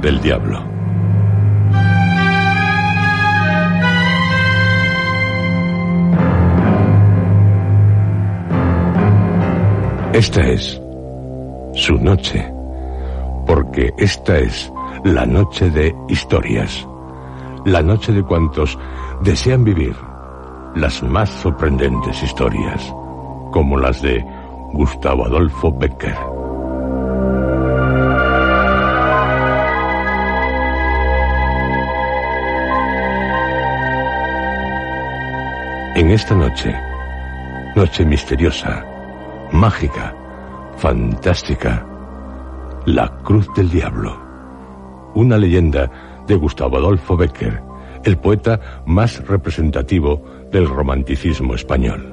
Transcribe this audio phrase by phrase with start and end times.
[0.00, 0.76] del diablo.
[10.12, 10.80] Esta es
[11.74, 12.50] su noche,
[13.46, 14.72] porque esta es
[15.04, 16.88] la noche de historias,
[17.66, 18.78] la noche de cuantos
[19.22, 19.94] desean vivir
[20.74, 22.82] las más sorprendentes historias,
[23.52, 24.24] como las de
[24.72, 26.35] Gustavo Adolfo Becker.
[35.96, 36.78] En esta noche,
[37.74, 38.84] noche misteriosa,
[39.50, 40.14] mágica,
[40.76, 41.86] fantástica,
[42.84, 44.14] la Cruz del Diablo,
[45.14, 45.90] una leyenda
[46.26, 47.62] de Gustavo Adolfo Becker,
[48.04, 50.22] el poeta más representativo
[50.52, 52.04] del romanticismo español.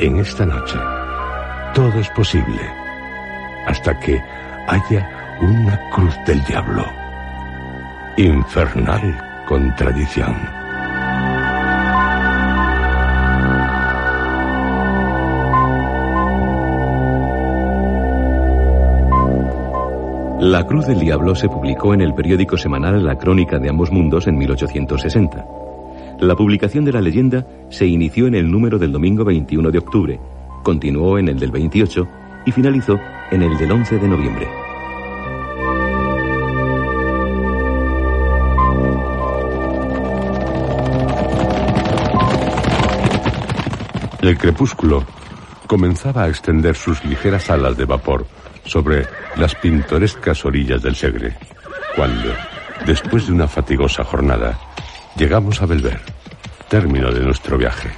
[0.00, 0.76] En esta noche,
[1.72, 2.60] todo es posible,
[3.68, 4.20] hasta que
[4.66, 6.84] haya una Cruz del Diablo.
[8.16, 10.59] Infernal contradicción.
[20.40, 24.26] La Cruz del Diablo se publicó en el periódico semanal La Crónica de Ambos Mundos
[24.26, 25.46] en 1860.
[26.18, 30.18] La publicación de la leyenda se inició en el número del domingo 21 de octubre,
[30.62, 32.08] continuó en el del 28
[32.46, 32.98] y finalizó
[33.30, 34.48] en el del 11 de noviembre.
[44.22, 45.04] El crepúsculo
[45.66, 48.24] comenzaba a extender sus ligeras alas de vapor
[48.64, 49.06] sobre
[49.36, 51.36] las pintorescas orillas del Segre,
[51.96, 52.32] cuando,
[52.86, 54.58] después de una fatigosa jornada,
[55.16, 56.00] llegamos a Belver,
[56.68, 57.90] término de nuestro viaje.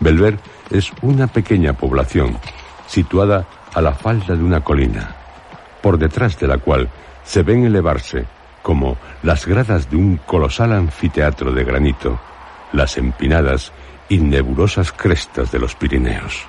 [0.00, 0.38] Belver
[0.70, 2.38] es una pequeña población
[2.86, 5.16] situada a la falda de una colina,
[5.80, 6.88] por detrás de la cual
[7.24, 8.26] se ven elevarse,
[8.62, 12.20] como las gradas de un colosal anfiteatro de granito,
[12.72, 13.72] las empinadas
[14.08, 16.46] y nebulosas crestas de los Pirineos.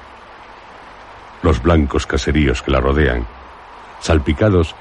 [1.43, 3.25] Los blancos caseríos que la rodean,
[3.99, 4.75] salpicados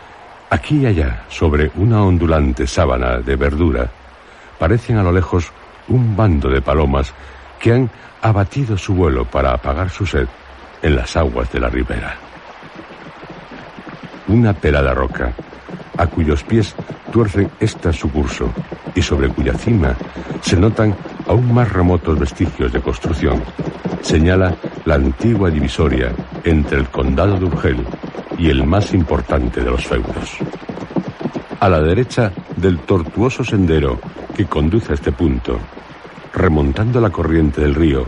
[0.48, 3.90] aquí y allá sobre una ondulante sábana de verdura,
[4.58, 5.50] parecen a lo lejos
[5.88, 7.12] un bando de palomas
[7.58, 7.90] que han
[8.22, 10.28] abatido su vuelo para apagar su sed
[10.82, 12.16] en las aguas de la ribera.
[14.28, 15.32] Una pelada roca,
[15.97, 16.75] a cuyos pies
[17.12, 18.50] tuercen esta su curso
[18.94, 19.94] y sobre cuya cima
[20.41, 20.94] se notan
[21.26, 23.42] aún más remotos vestigios de construcción,
[24.00, 26.12] señala la antigua divisoria
[26.44, 27.86] entre el condado de Urgel
[28.38, 30.38] y el más importante de los feudos.
[31.60, 34.00] A la derecha del tortuoso sendero
[34.34, 35.58] que conduce a este punto,
[36.34, 38.06] remontando la corriente del río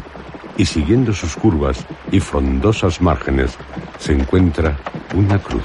[0.56, 3.56] y siguiendo sus curvas y frondosas márgenes,
[3.98, 4.76] se encuentra
[5.14, 5.64] una cruz.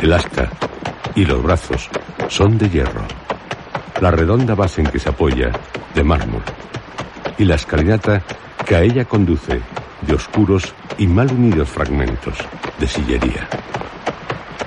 [0.00, 0.50] El asta
[1.14, 1.88] y los brazos
[2.28, 3.02] son de hierro,
[4.00, 5.50] la redonda base en que se apoya
[5.94, 6.42] de mármol
[7.38, 8.22] y la escalinata
[8.64, 9.60] que a ella conduce
[10.02, 12.36] de oscuros y mal unidos fragmentos
[12.78, 13.48] de sillería.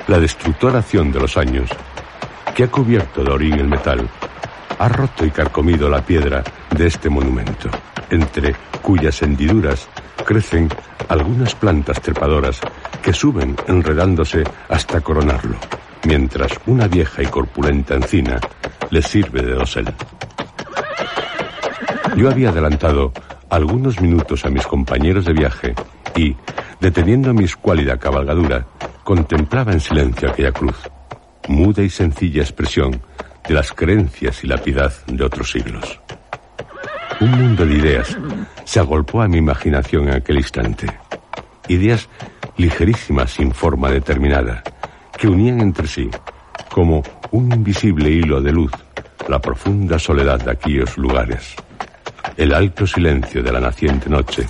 [0.07, 1.69] La destructora acción de los años,
[2.55, 4.09] que ha cubierto de orín el metal,
[4.79, 6.43] ha roto y carcomido la piedra
[6.75, 7.69] de este monumento,
[8.09, 9.87] entre cuyas hendiduras
[10.25, 10.69] crecen
[11.07, 12.60] algunas plantas trepadoras
[13.01, 15.56] que suben enredándose hasta coronarlo,
[16.06, 18.39] mientras una vieja y corpulenta encina
[18.89, 19.94] le sirve de dosel.
[22.16, 23.13] Yo había adelantado
[23.50, 25.75] algunos minutos a mis compañeros de viaje
[26.16, 26.36] y,
[26.80, 28.65] deteniendo mi escuálida cabalgadura,
[29.04, 30.77] contemplaba en silencio aquella cruz,
[31.48, 33.01] muda y sencilla expresión
[33.48, 36.00] de las creencias y la piedad de otros siglos.
[37.19, 38.18] Un mundo de ideas
[38.69, 40.86] se agolpó a mi imaginación en aquel instante.
[41.69, 42.07] Ideas
[42.56, 44.62] ligerísimas sin forma determinada,
[45.18, 46.07] que unían entre sí,
[46.69, 47.01] como
[47.31, 48.71] un invisible hilo de luz,
[49.27, 51.56] la profunda soledad de aquellos lugares,
[52.38, 54.45] el alto silencio de la naciente noche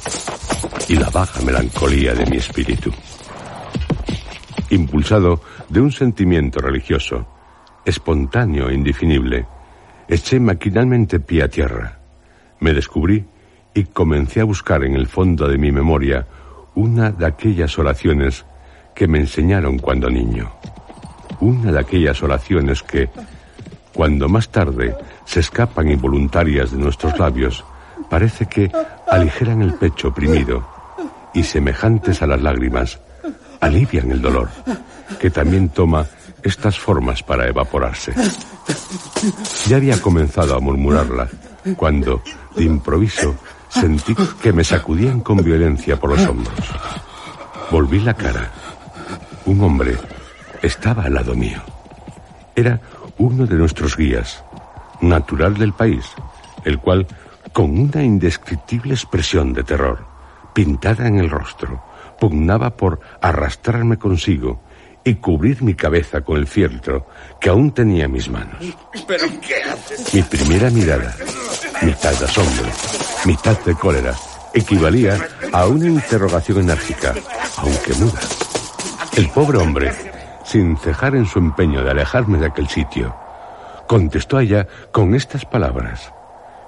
[0.89, 2.91] y la baja melancolía de mi espíritu.
[4.69, 7.25] Impulsado de un sentimiento religioso,
[7.85, 9.47] espontáneo e indefinible,
[10.09, 11.99] eché maquinalmente pie a tierra
[12.59, 13.25] me descubrí
[13.73, 16.25] y comencé a buscar en el fondo de mi memoria
[16.75, 18.45] una de aquellas oraciones
[18.95, 20.51] que me enseñaron cuando niño.
[21.39, 23.09] Una de aquellas oraciones que,
[23.93, 24.95] cuando más tarde
[25.25, 27.63] se escapan involuntarias de nuestros labios,
[28.09, 28.71] parece que
[29.07, 30.67] aligeran el pecho oprimido
[31.33, 32.99] y, semejantes a las lágrimas,
[33.61, 34.49] alivian el dolor,
[35.19, 36.05] que también toma
[36.43, 38.13] estas formas para evaporarse.
[39.67, 41.27] Ya había comenzado a murmurarla
[41.75, 42.21] cuando,
[42.55, 43.35] de improviso,
[43.69, 46.55] sentí que me sacudían con violencia por los hombros.
[47.71, 48.51] Volví la cara.
[49.45, 49.95] Un hombre
[50.61, 51.61] estaba al lado mío.
[52.55, 52.81] Era
[53.17, 54.43] uno de nuestros guías,
[55.01, 56.05] natural del país,
[56.65, 57.07] el cual,
[57.53, 60.05] con una indescriptible expresión de terror,
[60.53, 61.83] pintada en el rostro,
[62.19, 64.61] pugnaba por arrastrarme consigo
[65.03, 67.07] y cubrir mi cabeza con el fieltro
[67.39, 68.59] que aún tenía en mis manos.
[69.07, 70.13] ¿Pero qué haces?
[70.13, 71.15] Mi primera mirada,
[71.81, 72.65] mitad de asombro,
[73.25, 74.13] mitad de cólera,
[74.53, 75.17] equivalía
[75.53, 77.13] a una interrogación enérgica,
[77.57, 78.19] aunque muda.
[79.15, 79.91] El pobre hombre,
[80.43, 83.15] sin cejar en su empeño de alejarme de aquel sitio,
[83.87, 86.13] contestó a ella con estas palabras,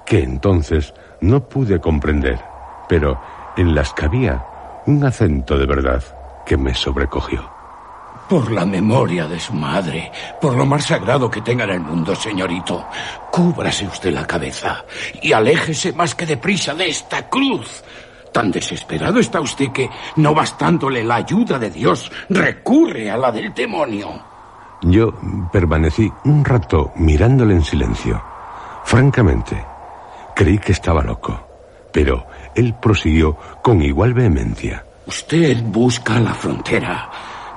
[0.06, 2.40] que entonces no pude comprender,
[2.88, 3.20] pero
[3.56, 4.44] en las que había
[4.86, 6.02] un acento de verdad
[6.46, 7.61] que me sobrecogió.
[8.32, 12.14] Por la memoria de su madre, por lo más sagrado que tenga en el mundo,
[12.14, 12.86] señorito,
[13.30, 14.86] cúbrase usted la cabeza
[15.20, 17.84] y aléjese más que deprisa de esta cruz.
[18.32, 23.52] Tan desesperado está usted que, no bastándole la ayuda de Dios, recurre a la del
[23.52, 24.08] demonio.
[24.80, 25.12] Yo
[25.52, 28.22] permanecí un rato mirándole en silencio.
[28.82, 29.62] Francamente,
[30.34, 31.38] creí que estaba loco,
[31.92, 34.86] pero él prosiguió con igual vehemencia.
[35.04, 37.10] Usted busca la frontera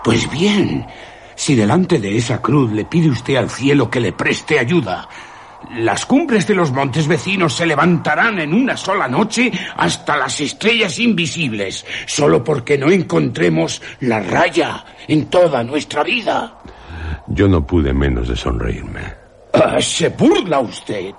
[0.06, 0.86] pues bien,
[1.34, 5.10] si delante de esa cruz le pide usted al cielo que le preste ayuda,
[5.78, 11.00] las cumbres de los montes vecinos se levantarán en una sola noche hasta las estrellas
[11.00, 16.60] invisibles, solo porque no encontremos la raya en toda nuestra vida.
[17.26, 19.02] Yo no pude menos de sonreírme.
[19.54, 21.16] Ah, se burla usted.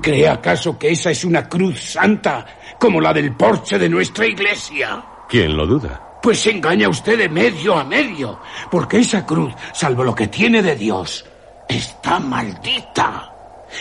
[0.00, 2.46] ¿Cree acaso que esa es una cruz santa
[2.78, 5.04] como la del porche de nuestra iglesia?
[5.28, 6.11] ¿Quién lo duda?
[6.22, 8.38] Pues se engaña usted de medio a medio,
[8.70, 11.26] porque esa cruz, salvo lo que tiene de Dios,
[11.68, 13.32] está maldita.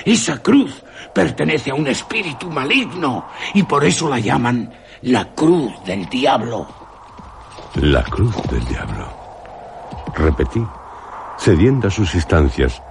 [0.04, 0.84] Esa cruz
[1.14, 4.74] pertenece a un espíritu maligno y por eso la llaman
[5.04, 6.68] la cruz del diablo.
[7.76, 9.08] La cruz del diablo.
[10.16, 10.66] Repetí,
[11.38, 12.82] cediendo a sus instancias,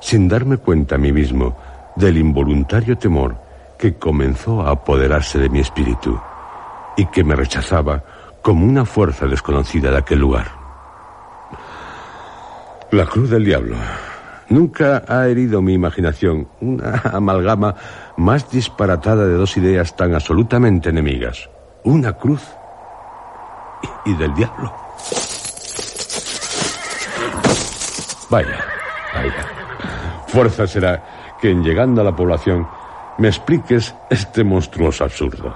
[0.00, 1.56] sin darme cuenta a mí mismo
[1.94, 3.36] del involuntario temor
[3.78, 6.18] que comenzó a apoderarse de mi espíritu
[6.96, 8.02] y que me rechazaba
[8.46, 10.46] como una fuerza desconocida de aquel lugar.
[12.92, 13.74] La cruz del diablo.
[14.50, 17.74] Nunca ha herido mi imaginación una amalgama
[18.16, 21.50] más disparatada de dos ideas tan absolutamente enemigas.
[21.82, 22.40] Una cruz
[24.04, 24.72] y del diablo.
[28.30, 28.64] Vaya,
[29.12, 29.46] vaya.
[30.28, 32.64] Fuerza será que en llegando a la población
[33.18, 35.52] me expliques este monstruoso absurdo.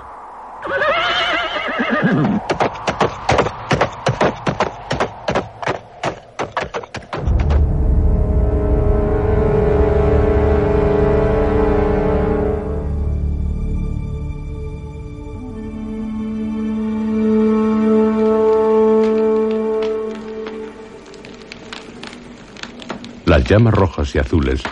[23.47, 24.63] Llamas rojas y azules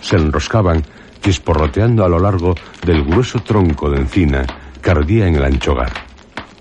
[0.00, 0.82] se enroscaban
[1.22, 4.46] chisporroteando a lo largo del grueso tronco de encina
[4.82, 5.92] que ardía en el ancho hogar.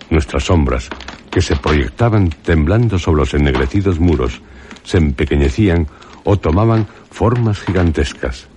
[0.10, 0.90] Nuestras sombras,
[1.32, 4.42] que se proyectaban temblando sobre los ennegrecidos muros,
[4.84, 5.88] se empequeñecían
[6.24, 8.48] o tomaban formas gigantescas,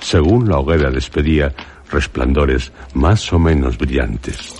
[0.00, 1.52] según la hoguera despedía
[1.90, 4.54] resplandores más o menos brillantes.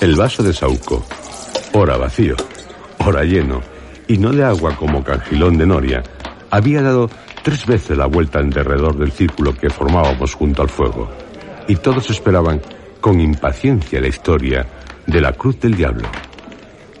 [0.00, 1.04] El vaso de Sauco,
[1.72, 2.36] ora vacío,
[2.98, 3.60] ora lleno,
[4.06, 6.02] y no de agua como Cangilón de Noria,
[6.50, 7.08] había dado
[7.42, 11.08] tres veces la vuelta en derredor del círculo que formábamos junto al fuego,
[11.68, 12.60] y todos esperaban
[13.00, 14.66] con impaciencia la historia
[15.06, 16.08] de la cruz del diablo,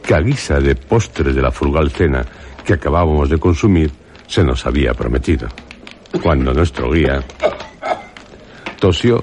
[0.02, 2.24] que a guisa de postres de la frugal cena
[2.64, 3.90] que acabábamos de consumir
[4.26, 5.48] se nos había prometido.
[6.22, 7.22] Cuando nuestro guía
[8.78, 9.22] tosió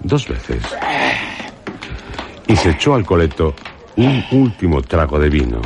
[0.00, 0.62] dos veces
[2.46, 3.54] y se echó al coleto
[3.96, 5.60] un último trago de vino,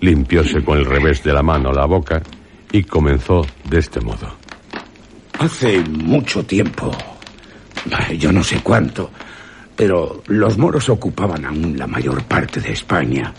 [0.00, 2.22] limpióse con el revés de la mano la boca
[2.72, 4.34] y comenzó de este modo.
[5.38, 6.90] Hace mucho tiempo,
[8.18, 9.10] yo no sé cuánto,
[9.74, 13.34] pero los moros ocupaban aún la mayor parte de España.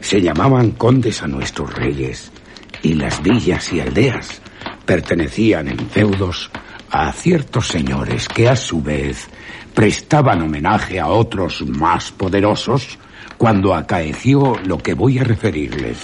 [0.00, 2.30] Se llamaban condes a nuestros reyes
[2.82, 4.40] y las villas y aldeas
[4.86, 6.50] pertenecían en feudos
[6.90, 9.28] a ciertos señores que a su vez
[9.74, 12.98] prestaban homenaje a otros más poderosos
[13.36, 15.98] cuando acaeció lo que voy a referirles.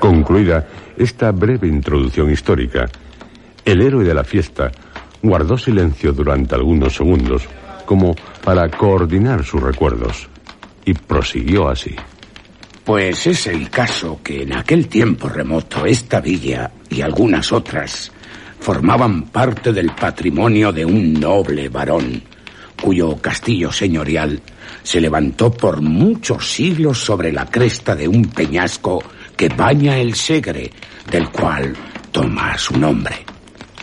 [0.00, 0.66] Concluida
[0.98, 2.88] esta breve introducción histórica,
[3.64, 4.70] el héroe de la fiesta
[5.22, 7.44] guardó silencio durante algunos segundos
[7.86, 8.14] como
[8.44, 10.28] para coordinar sus recuerdos
[10.84, 11.94] y prosiguió así.
[12.84, 18.10] Pues es el caso que en aquel tiempo remoto esta villa y algunas otras
[18.60, 22.22] formaban parte del patrimonio de un noble varón,
[22.82, 24.40] cuyo castillo señorial
[24.82, 29.02] se levantó por muchos siglos sobre la cresta de un peñasco
[29.38, 30.68] que baña el Segre,
[31.08, 31.72] del cual
[32.10, 33.24] toma su nombre.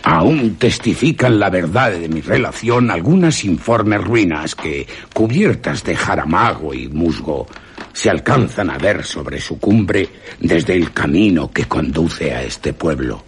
[0.04, 6.90] Aún testifican la verdad de mi relación algunas informes ruinas que, cubiertas de jaramago y
[6.90, 7.48] musgo,
[7.94, 10.10] se alcanzan a ver sobre su cumbre
[10.42, 13.24] desde el camino que conduce a este pueblo.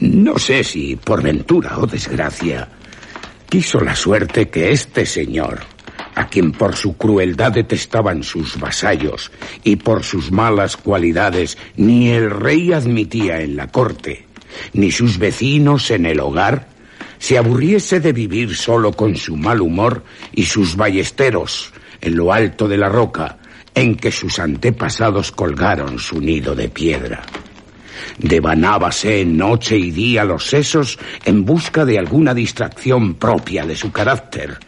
[0.00, 2.66] No sé si por ventura o desgracia
[3.48, 5.60] quiso la suerte que este señor,
[6.14, 9.30] a quien por su crueldad detestaban sus vasallos
[9.64, 14.26] y por sus malas cualidades ni el rey admitía en la corte,
[14.72, 16.68] ni sus vecinos en el hogar,
[17.18, 22.66] se aburriese de vivir solo con su mal humor y sus ballesteros en lo alto
[22.66, 23.38] de la roca,
[23.74, 27.22] en que sus antepasados colgaron su nido de piedra.
[28.18, 34.58] Devanábase noche y día los sesos en busca de alguna distracción propia de su carácter,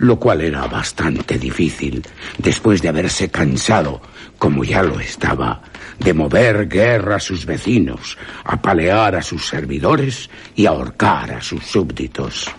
[0.00, 2.02] lo cual era bastante difícil
[2.38, 4.02] después de haberse cansado,
[4.38, 5.62] como ya lo estaba,
[5.98, 12.50] de mover guerra a sus vecinos, apalear a sus servidores y ahorcar a sus súbditos.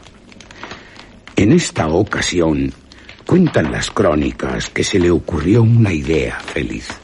[1.36, 2.74] En esta ocasión,
[3.32, 7.01] Cuentan las crónicas que se le ocurrió una idea feliz.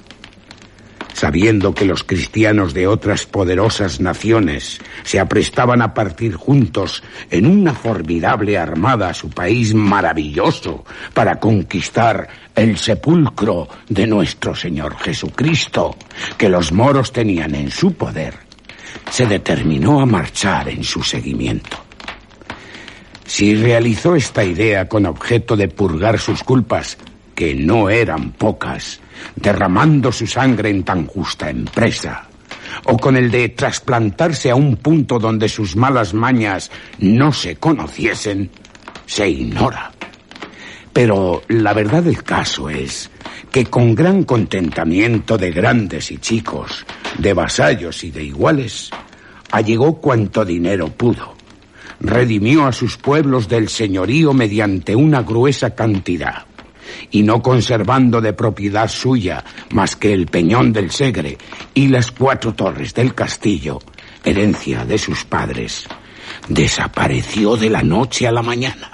[1.17, 7.73] Sabiendo que los cristianos de otras poderosas naciones se aprestaban a partir juntos en una
[7.73, 15.95] formidable armada a su país maravilloso para conquistar el sepulcro de nuestro Señor Jesucristo,
[16.37, 18.35] que los moros tenían en su poder,
[19.09, 21.77] se determinó a marchar en su seguimiento.
[23.25, 26.95] Si realizó esta idea con objeto de purgar sus culpas,
[27.33, 29.01] que no eran pocas,
[29.35, 32.27] derramando su sangre en tan justa empresa,
[32.85, 38.49] o con el de trasplantarse a un punto donde sus malas mañas no se conociesen,
[39.05, 39.91] se ignora.
[40.93, 43.09] Pero la verdad del caso es
[43.51, 46.85] que con gran contentamiento de grandes y chicos,
[47.17, 48.89] de vasallos y de iguales,
[49.51, 51.37] allegó cuanto dinero pudo
[51.99, 56.45] redimió a sus pueblos del señorío mediante una gruesa cantidad,
[57.11, 61.37] y no conservando de propiedad suya más que el peñón del Segre
[61.73, 63.79] y las cuatro torres del castillo,
[64.23, 65.87] herencia de sus padres,
[66.47, 68.91] desapareció de la noche a la mañana.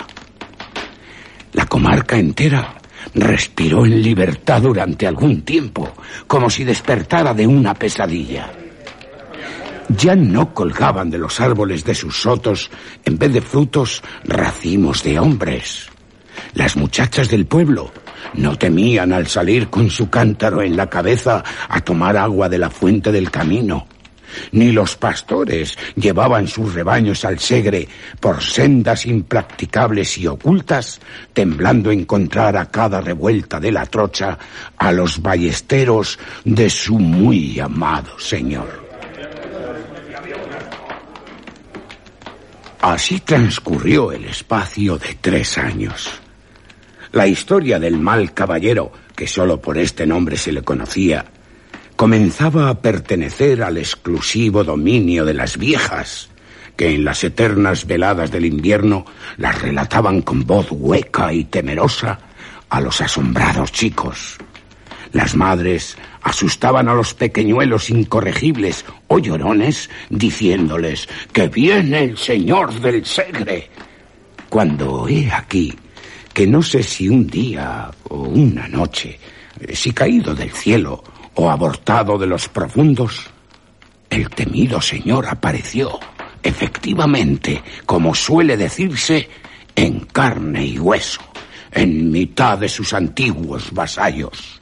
[1.53, 2.75] La comarca entera
[3.15, 5.93] respiró en libertad durante algún tiempo,
[6.27, 8.51] como si despertara de una pesadilla
[9.89, 12.69] ya no colgaban de los árboles de sus sotos,
[13.05, 15.89] en vez de frutos, racimos de hombres.
[16.53, 17.91] Las muchachas del pueblo
[18.35, 22.69] no temían al salir con su cántaro en la cabeza a tomar agua de la
[22.69, 23.87] fuente del camino.
[24.51, 27.87] Ni los pastores llevaban sus rebaños al segre
[28.19, 30.99] por sendas impracticables y ocultas,
[31.33, 34.37] temblando encontrar a cada revuelta de la trocha
[34.77, 38.83] a los ballesteros de su muy amado señor.
[42.81, 46.22] Así transcurrió el espacio de tres años.
[47.13, 51.23] La historia del mal caballero, que sólo por este nombre se le conocía,
[51.95, 56.29] comenzaba a pertenecer al exclusivo dominio de las viejas,
[56.75, 59.05] que en las eternas veladas del invierno
[59.37, 62.17] las relataban con voz hueca y temerosa
[62.67, 64.39] a los asombrados chicos.
[65.11, 73.05] Las madres asustaban a los pequeñuelos incorregibles o llorones diciéndoles que viene el señor del
[73.05, 73.69] Segre.
[74.49, 75.75] Cuando he aquí
[76.33, 79.19] que no sé si un día o una noche,
[79.73, 81.03] si caído del cielo
[81.35, 83.29] o abortado de los profundos,
[84.09, 85.99] el temido señor apareció,
[86.41, 89.29] efectivamente, como suele decirse,
[89.75, 91.21] en carne y hueso,
[91.71, 94.59] en mitad de sus antiguos vasallos.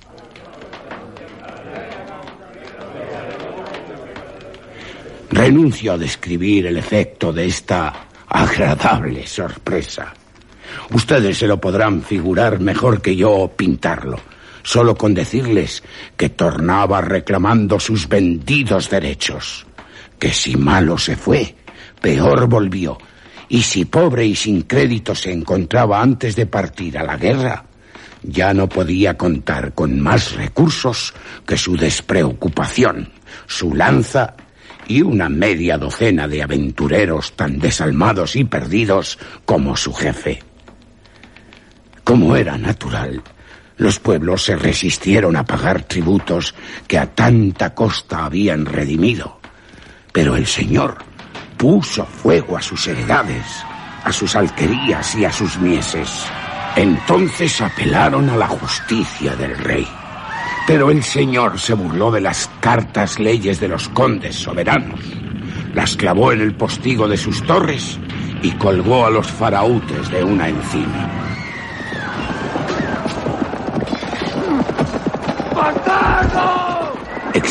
[5.30, 10.13] Renuncio a describir el efecto de esta agradable sorpresa.
[10.92, 14.20] Ustedes se lo podrán figurar mejor que yo pintarlo,
[14.63, 15.84] solo con decirles
[16.18, 19.66] que tornaba reclamando sus vendidos derechos,
[20.20, 21.56] que si malo se fue,
[22.01, 22.98] peor volvió,
[23.50, 27.66] y si pobre y sin crédito se encontraba antes de partir a la guerra,
[28.24, 31.13] ya no podía contar con más recursos
[31.46, 33.10] que su despreocupación,
[33.48, 34.36] su lanza
[34.88, 40.44] y una media docena de aventureros tan desalmados y perdidos como su jefe.
[42.03, 43.22] Como era natural,
[43.77, 46.53] los pueblos se resistieron a pagar tributos
[46.88, 49.39] que a tanta costa habían redimido.
[50.12, 50.98] Pero el Señor
[51.58, 53.46] puso fuego a sus heredades,
[54.03, 56.10] a sus alquerías y a sus mieses.
[56.75, 59.88] Entonces apelaron a la justicia del rey.
[60.65, 65.00] Pero el señor se burló de las cartas leyes de los condes soberanos,
[65.74, 68.00] las clavó en el postigo de sus torres
[68.41, 71.31] y colgó a los farautes de una encina.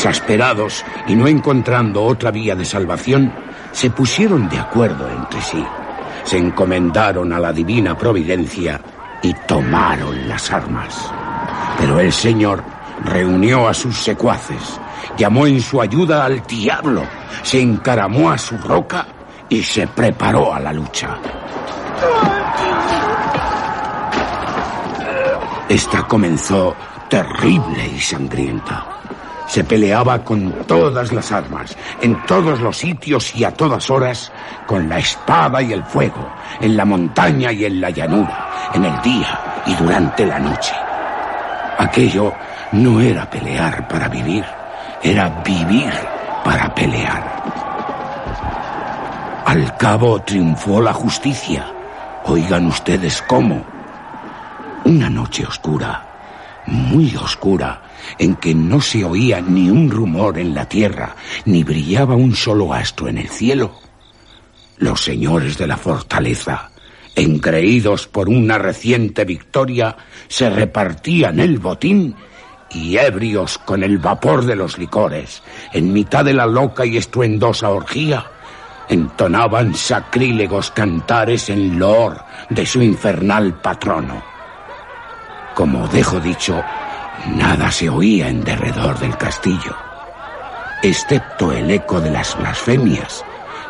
[0.03, 3.31] Exasperados y no encontrando otra vía de salvación,
[3.71, 5.63] se pusieron de acuerdo entre sí,
[6.23, 8.81] se encomendaron a la divina providencia
[9.21, 11.07] y tomaron las armas.
[11.77, 12.63] Pero el Señor
[13.05, 14.79] reunió a sus secuaces,
[15.15, 17.03] llamó en su ayuda al diablo,
[17.43, 19.05] se encaramó a su roca
[19.49, 21.15] y se preparó a la lucha.
[25.69, 26.75] Esta comenzó
[27.07, 29.00] terrible y sangrienta.
[29.51, 34.31] Se peleaba con todas las armas, en todos los sitios y a todas horas,
[34.65, 36.25] con la espada y el fuego,
[36.61, 40.71] en la montaña y en la llanura, en el día y durante la noche.
[41.77, 42.31] Aquello
[42.71, 44.45] no era pelear para vivir,
[45.03, 45.91] era vivir
[46.45, 47.41] para pelear.
[49.47, 51.65] Al cabo triunfó la justicia.
[52.23, 53.61] Oigan ustedes cómo.
[54.85, 56.05] Una noche oscura,
[56.67, 57.81] muy oscura,
[58.17, 62.73] en que no se oía ni un rumor en la tierra, ni brillaba un solo
[62.73, 63.73] astro en el cielo.
[64.77, 66.71] Los señores de la fortaleza,
[67.15, 72.15] engreídos por una reciente victoria, se repartían el botín
[72.73, 77.69] y ebrios con el vapor de los licores, en mitad de la loca y estruendosa
[77.69, 78.25] orgía,
[78.89, 84.23] entonaban sacrílegos cantares en loor de su infernal patrono.
[85.53, 86.63] Como dejo dicho,
[87.27, 89.75] nada se oía en derredor del castillo,
[90.83, 93.23] excepto el eco de las blasfemias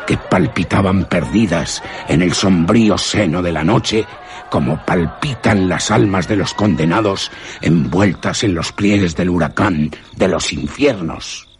[0.06, 4.06] que palpitaban perdidas en el sombrío seno de la noche
[4.50, 10.52] como palpitan las almas de los condenados envueltas en los pliegues del huracán de los
[10.52, 11.51] infiernos.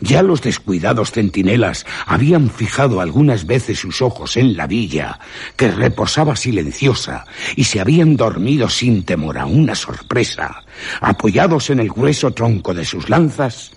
[0.00, 5.18] Ya los descuidados centinelas habían fijado algunas veces sus ojos en la villa,
[5.56, 7.24] que reposaba silenciosa,
[7.56, 10.64] y se habían dormido sin temor a una sorpresa,
[11.00, 13.72] apoyados en el grueso tronco de sus lanzas,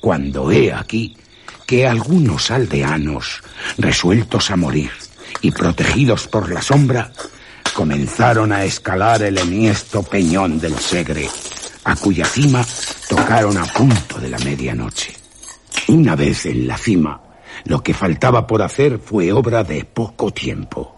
[0.00, 1.16] cuando he aquí
[1.66, 3.42] que algunos aldeanos,
[3.76, 4.90] resueltos a morir
[5.42, 7.12] y protegidos por la sombra,
[7.74, 11.28] comenzaron a escalar el enhiesto peñón del Segre,
[11.84, 12.64] a cuya cima
[13.08, 15.17] tocaron a punto de la medianoche.
[15.88, 17.22] Una vez en la cima,
[17.64, 20.94] lo que faltaba por hacer fue obra de poco tiempo.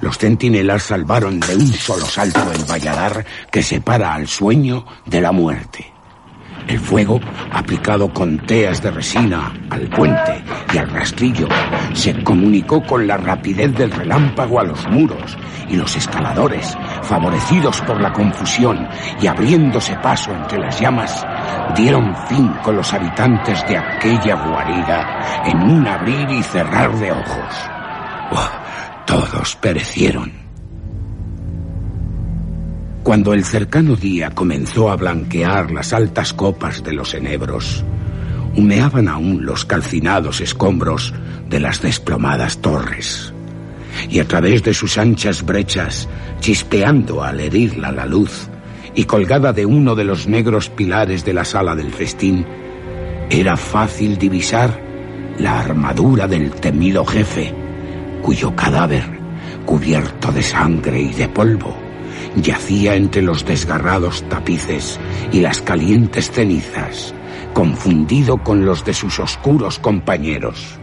[0.00, 5.32] Los centinelas salvaron de un solo salto el valladar que separa al sueño de la
[5.32, 5.93] muerte.
[6.66, 7.20] El fuego,
[7.52, 11.46] aplicado con teas de resina al puente y al rastrillo,
[11.92, 15.36] se comunicó con la rapidez del relámpago a los muros
[15.68, 18.88] y los escaladores, favorecidos por la confusión
[19.20, 21.26] y abriéndose paso entre las llamas,
[21.76, 27.70] dieron fin con los habitantes de aquella guarida en un abrir y cerrar de ojos.
[29.06, 30.43] todos perecieron.
[33.04, 37.84] Cuando el cercano día comenzó a blanquear las altas copas de los enebros,
[38.56, 41.12] humeaban aún los calcinados escombros
[41.50, 43.34] de las desplomadas torres.
[44.08, 46.08] Y a través de sus anchas brechas,
[46.40, 48.48] chispeando al herirla la luz,
[48.94, 52.46] y colgada de uno de los negros pilares de la sala del festín,
[53.28, 54.80] era fácil divisar
[55.38, 57.54] la armadura del temido jefe,
[58.22, 59.04] cuyo cadáver,
[59.66, 61.83] cubierto de sangre y de polvo,
[62.36, 64.98] yacía entre los desgarrados tapices
[65.32, 67.14] y las calientes cenizas,
[67.52, 70.78] confundido con los de sus oscuros compañeros.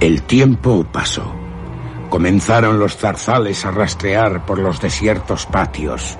[0.00, 1.34] El tiempo pasó.
[2.08, 6.16] Comenzaron los zarzales a rastrear por los desiertos patios,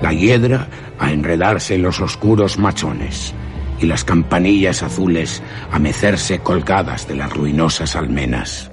[0.00, 3.32] la hiedra a enredarse en los oscuros machones
[3.80, 8.70] y las campanillas azules a mecerse colgadas de las ruinosas almenas.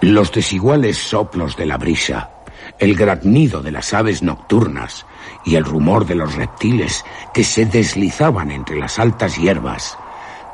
[0.00, 2.30] Los desiguales soplos de la brisa,
[2.78, 5.04] el graznido de las aves nocturnas
[5.44, 9.98] y el rumor de los reptiles que se deslizaban entre las altas hierbas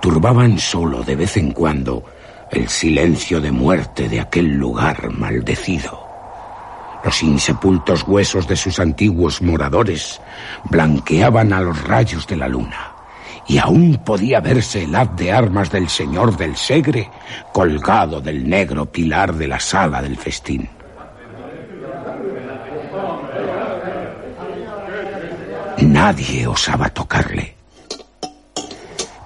[0.00, 2.04] turbaban solo de vez en cuando
[2.50, 6.04] el silencio de muerte de aquel lugar maldecido.
[7.04, 10.20] Los insepultos huesos de sus antiguos moradores
[10.64, 12.92] blanqueaban a los rayos de la luna,
[13.46, 17.10] y aún podía verse el haz de armas del señor del Segre
[17.52, 20.68] colgado del negro pilar de la sala del festín.
[25.80, 27.56] Nadie osaba tocarle.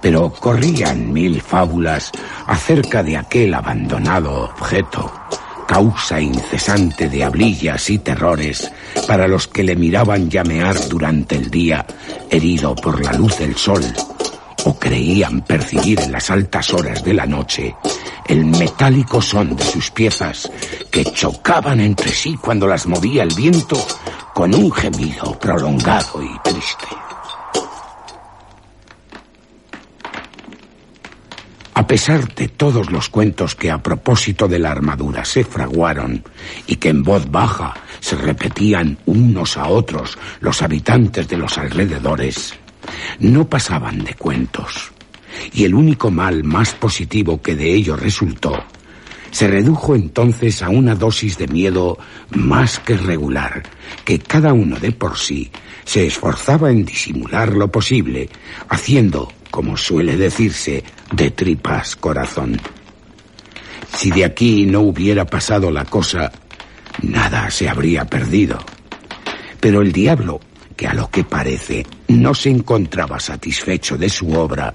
[0.01, 2.11] Pero corrían mil fábulas
[2.47, 5.11] acerca de aquel abandonado objeto,
[5.67, 8.71] causa incesante de hablillas y terrores
[9.07, 11.85] para los que le miraban llamear durante el día,
[12.29, 13.83] herido por la luz del sol,
[14.65, 17.75] o creían percibir en las altas horas de la noche
[18.29, 20.51] el metálico son de sus piezas
[20.91, 23.75] que chocaban entre sí cuando las movía el viento
[24.35, 26.85] con un gemido prolongado y triste.
[31.73, 36.23] A pesar de todos los cuentos que a propósito de la armadura se fraguaron
[36.67, 42.53] y que en voz baja se repetían unos a otros los habitantes de los alrededores,
[43.19, 44.91] no pasaban de cuentos.
[45.53, 48.63] Y el único mal más positivo que de ello resultó
[49.31, 51.97] se redujo entonces a una dosis de miedo
[52.31, 53.63] más que regular,
[54.03, 55.51] que cada uno de por sí
[55.85, 58.29] se esforzaba en disimular lo posible,
[58.69, 62.59] haciendo, como suele decirse, de tripas corazón.
[63.95, 66.31] Si de aquí no hubiera pasado la cosa,
[67.01, 68.59] nada se habría perdido.
[69.59, 70.39] Pero el diablo,
[70.79, 74.73] que a lo que parece no se encontraba satisfecho de su obra,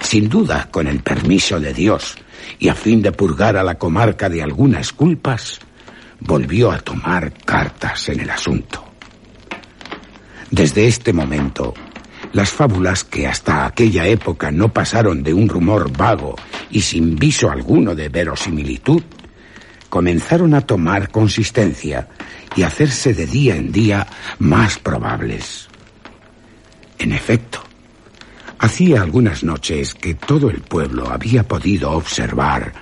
[0.00, 2.16] sin duda con el permiso de Dios,
[2.58, 5.60] y a fin de purgar a la comarca de algunas culpas,
[6.18, 8.84] volvió a tomar cartas en el asunto.
[10.50, 11.74] Desde este momento,
[12.32, 16.34] las fábulas que hasta aquella época no pasaron de un rumor vago
[16.72, 19.04] y sin viso alguno de verosimilitud,
[19.88, 22.08] comenzaron a tomar consistencia
[22.56, 24.06] y hacerse de día en día
[24.38, 25.68] más probables.
[26.98, 27.66] En efecto,
[28.58, 32.72] Hacía algunas noches que todo el pueblo había podido observar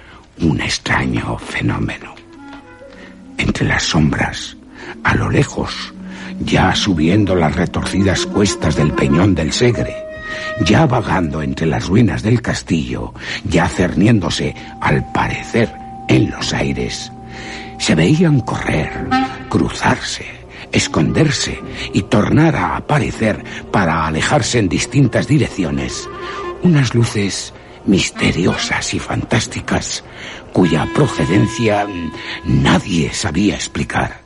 [0.40, 2.14] un extraño fenómeno.
[3.38, 4.56] Entre las sombras,
[5.02, 5.92] a lo lejos,
[6.40, 9.96] ya subiendo las retorcidas cuestas del peñón del Segre,
[10.64, 13.12] ya vagando entre las ruinas del castillo,
[13.44, 15.72] ya cerniéndose, al parecer,
[16.08, 17.10] en los aires,
[17.78, 19.08] se veían correr,
[19.48, 20.26] cruzarse,
[20.72, 21.60] esconderse
[21.92, 26.08] y tornar a aparecer para alejarse en distintas direcciones.
[26.62, 27.52] Unas luces
[27.86, 30.04] misteriosas y fantásticas
[30.52, 31.86] cuya procedencia
[32.44, 34.22] nadie sabía explicar.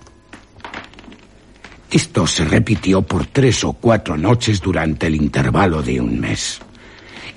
[1.91, 6.61] Esto se repitió por tres o cuatro noches durante el intervalo de un mes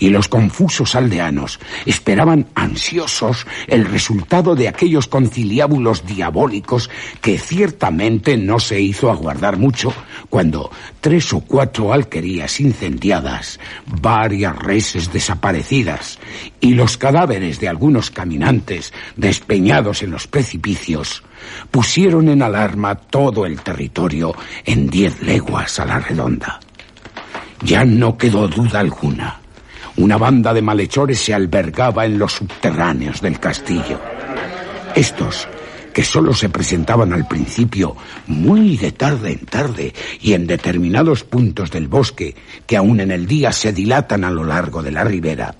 [0.02, 6.90] y los confusos aldeanos esperaban ansiosos el resultado de aquellos conciliábulos diabólicos
[7.22, 9.94] que ciertamente no se hizo aguardar mucho
[10.28, 13.60] cuando tres o cuatro alquerías incendiadas,
[14.02, 16.18] varias reses desaparecidas
[16.60, 21.24] y los cadáveres de algunos caminantes despeñados en los precipicios
[21.70, 24.34] pusieron en alarma todo el territorio
[24.66, 26.60] en diez leguas a la redonda.
[27.64, 29.41] Ya no quedó duda alguna
[29.98, 34.00] una banda de malhechores se albergaba en los subterráneos del castillo.
[34.96, 35.48] Estos,
[35.94, 37.96] que solo se presentaban al principio
[38.28, 43.28] muy de tarde en tarde y en determinados puntos del bosque que aún en el
[43.28, 45.56] día se dilatan a lo largo de la ribera,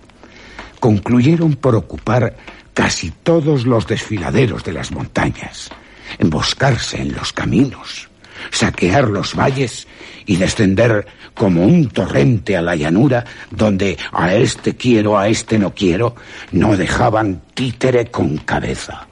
[0.80, 2.36] concluyeron por ocupar
[2.74, 5.70] casi todos los desfiladeros de las montañas,
[6.18, 8.10] emboscarse en los caminos,
[8.50, 9.88] saquear los valles
[10.26, 15.74] y descender como un torrente a la llanura donde a este quiero, a este no
[15.74, 16.16] quiero,
[16.52, 19.08] no dejaban títere con cabeza.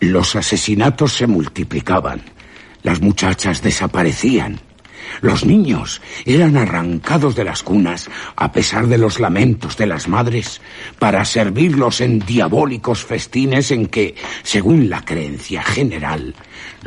[0.00, 2.22] Los asesinatos se multiplicaban,
[2.82, 4.60] Las muchachas desaparecían.
[5.20, 10.60] Los niños eran arrancados de las cunas, a pesar de los lamentos de las madres,
[10.98, 16.34] para servirlos en diabólicos festines en que, según la creencia general,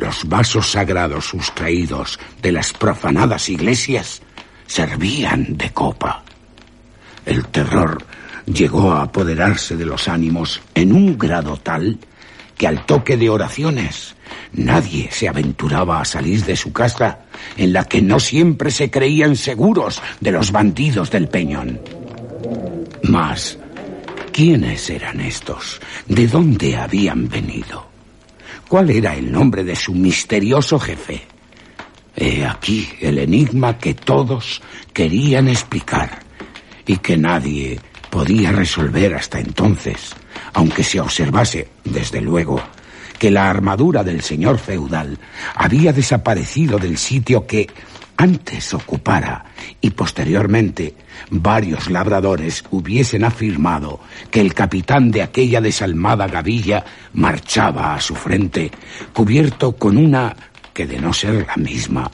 [0.01, 4.23] los vasos sagrados sustraídos de las profanadas iglesias
[4.65, 6.23] servían de copa.
[7.23, 8.03] El terror
[8.47, 11.99] llegó a apoderarse de los ánimos en un grado tal
[12.57, 14.15] que al toque de oraciones
[14.53, 17.19] nadie se aventuraba a salir de su casa
[17.55, 21.79] en la que no siempre se creían seguros de los bandidos del peñón.
[23.03, 23.59] Mas,
[24.31, 25.79] ¿quiénes eran estos?
[26.07, 27.90] ¿De dónde habían venido?
[28.71, 31.23] ¿Cuál era el nombre de su misterioso jefe?
[32.15, 34.61] He aquí el enigma que todos
[34.93, 36.19] querían explicar
[36.87, 40.15] y que nadie podía resolver hasta entonces,
[40.53, 42.61] aunque se observase, desde luego,
[43.19, 45.19] que la armadura del señor feudal
[45.53, 47.67] había desaparecido del sitio que
[48.21, 49.45] antes ocupara
[49.81, 50.93] y posteriormente
[51.31, 58.69] varios labradores hubiesen afirmado que el capitán de aquella desalmada gavilla marchaba a su frente,
[59.11, 60.35] cubierto con una
[60.71, 62.11] que de no ser la misma,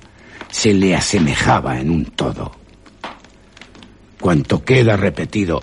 [0.49, 2.53] se le asemejaba en un todo.
[4.21, 5.61] Cuanto queda repetido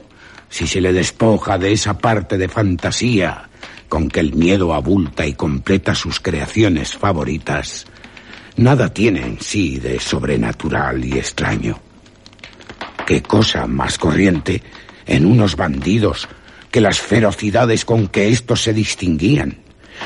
[0.50, 3.48] si se le despoja de esa parte de fantasía
[3.88, 7.86] con que el miedo abulta y completa sus creaciones favoritas,
[8.56, 11.78] nada tiene en sí de sobrenatural y extraño.
[13.06, 14.62] ¿Qué cosa más corriente
[15.06, 16.28] en unos bandidos
[16.70, 19.58] que las ferocidades con que éstos se distinguían?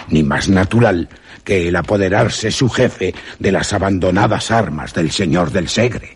[0.08, 1.08] Ni más natural
[1.44, 6.12] que el apoderarse su jefe de las abandonadas armas del señor del Segre.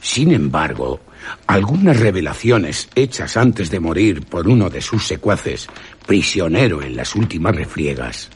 [0.00, 1.00] Sin embargo,
[1.46, 5.68] algunas revelaciones hechas antes de morir por uno de sus secuaces,
[6.06, 8.30] prisionero en las últimas refriegas,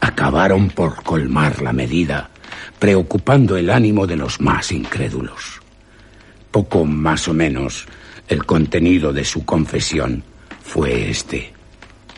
[0.00, 2.30] acabaron por colmar la medida,
[2.78, 5.60] preocupando el ánimo de los más incrédulos.
[6.50, 7.86] Poco más o menos
[8.28, 10.22] el contenido de su confesión
[10.62, 11.52] fue este.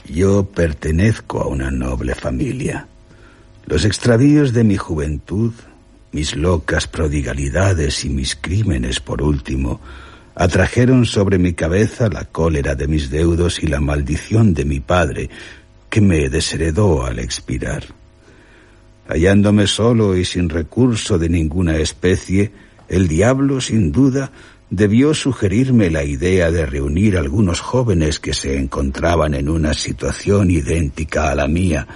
[0.08, 2.86] Yo pertenezco a una noble familia.
[3.66, 5.52] Los extravíos de mi juventud
[6.16, 9.82] mis locas prodigalidades y mis crímenes, por último,
[10.34, 15.28] atrajeron sobre mi cabeza la cólera de mis deudos y la maldición de mi padre,
[15.90, 17.84] que me desheredó al expirar.
[19.08, 22.50] Hallándome solo y sin recurso de ninguna especie,
[22.88, 24.32] el diablo, sin duda,
[24.68, 31.30] debió sugerirme la idea de reunir algunos jóvenes que se encontraban en una situación idéntica
[31.30, 31.86] a la mía,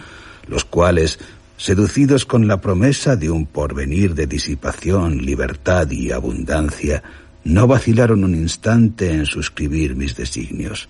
[0.47, 1.19] los cuales,
[1.57, 7.03] seducidos con la promesa de un porvenir de disipación, libertad y abundancia,
[7.43, 10.89] no vacilaron un instante en suscribir mis designios.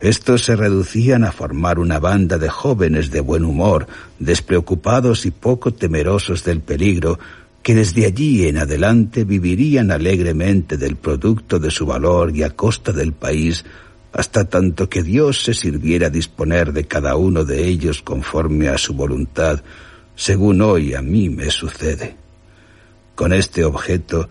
[0.00, 3.88] Estos se reducían a formar una banda de jóvenes de buen humor,
[4.20, 7.18] despreocupados y poco temerosos del peligro,
[7.62, 12.92] que desde allí en adelante vivirían alegremente del producto de su valor y a costa
[12.92, 13.64] del país,
[14.12, 18.94] hasta tanto que Dios se sirviera disponer de cada uno de ellos conforme a su
[18.94, 19.62] voluntad,
[20.14, 22.16] según hoy a mí me sucede.
[23.16, 24.28] Con este objeto,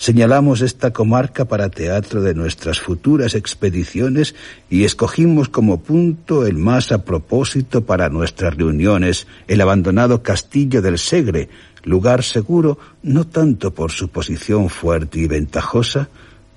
[0.00, 4.34] señalamos esta comarca para teatro de nuestras futuras expediciones
[4.70, 10.98] y escogimos como punto el más a propósito para nuestras reuniones, el abandonado castillo del
[10.98, 11.50] Segre,
[11.84, 16.08] lugar seguro no tanto por su posición fuerte y ventajosa,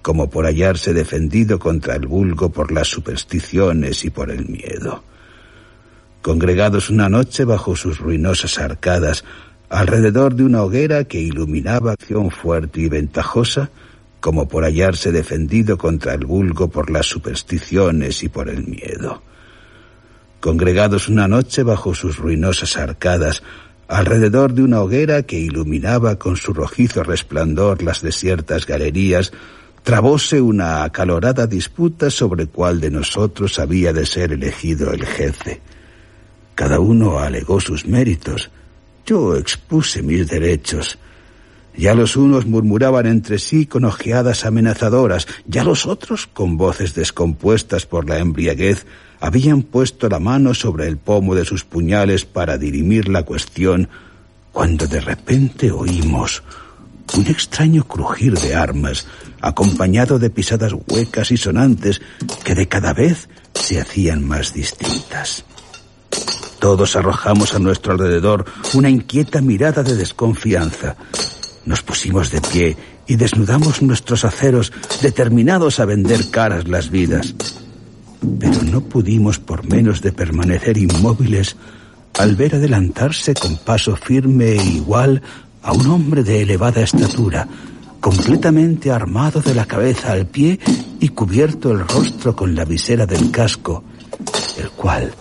[0.02, 5.04] como por hallarse defendido contra el vulgo por las supersticiones y por el miedo.
[6.22, 9.26] Congregados una noche bajo sus ruinosas arcadas,
[9.74, 13.72] alrededor de una hoguera que iluminaba acción fuerte y ventajosa,
[14.20, 19.24] como por hallarse defendido contra el vulgo por las supersticiones y por el miedo.
[20.40, 23.42] Congregados una noche bajo sus ruinosas arcadas,
[23.88, 29.34] alrededor de una hoguera que iluminaba con su rojizo resplandor las desiertas galerías,
[29.82, 35.62] trabóse una acalorada disputa sobre cuál de nosotros había de ser elegido el jefe.
[36.54, 38.52] Cada uno alegó sus méritos.
[39.06, 40.98] Yo expuse mis derechos.
[41.76, 47.86] Ya los unos murmuraban entre sí con ojeadas amenazadoras, ya los otros, con voces descompuestas
[47.86, 48.86] por la embriaguez,
[49.20, 53.90] habían puesto la mano sobre el pomo de sus puñales para dirimir la cuestión,
[54.52, 56.44] cuando de repente oímos
[57.18, 59.08] un extraño crujir de armas,
[59.42, 62.02] acompañado de pisadas huecas y sonantes
[62.44, 65.44] que de cada vez se hacían más distintas.
[66.64, 70.96] Todos arrojamos a nuestro alrededor una inquieta mirada de desconfianza.
[71.66, 74.72] Nos pusimos de pie y desnudamos nuestros aceros,
[75.02, 77.36] determinados a vender caras las vidas.
[78.40, 81.58] Pero no pudimos, por menos de permanecer inmóviles,
[82.18, 85.22] al ver adelantarse con paso firme e igual
[85.64, 87.46] a un hombre de elevada estatura,
[88.00, 90.62] completamente armado de la cabeza al pie
[91.02, 93.84] y cubierto el rostro con la visera del casco,
[94.58, 95.14] el cual,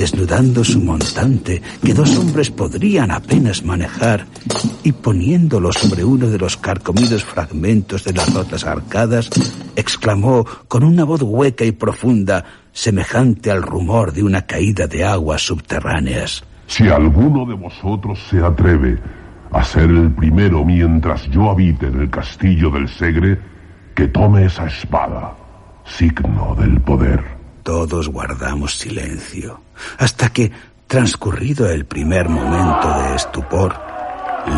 [0.00, 4.24] desnudando su montante, que dos hombres podrían apenas manejar,
[4.82, 9.28] y poniéndolo sobre uno de los carcomidos fragmentos de las rotas arcadas,
[9.76, 15.42] exclamó con una voz hueca y profunda, semejante al rumor de una caída de aguas
[15.42, 16.44] subterráneas.
[16.66, 18.98] Si alguno de vosotros se atreve
[19.52, 23.38] a ser el primero mientras yo habite en el castillo del Segre,
[23.94, 25.36] que tome esa espada,
[25.84, 27.39] signo del poder.
[27.62, 29.60] Todos guardamos silencio,
[29.98, 30.50] hasta que,
[30.86, 33.74] transcurrido el primer momento de estupor,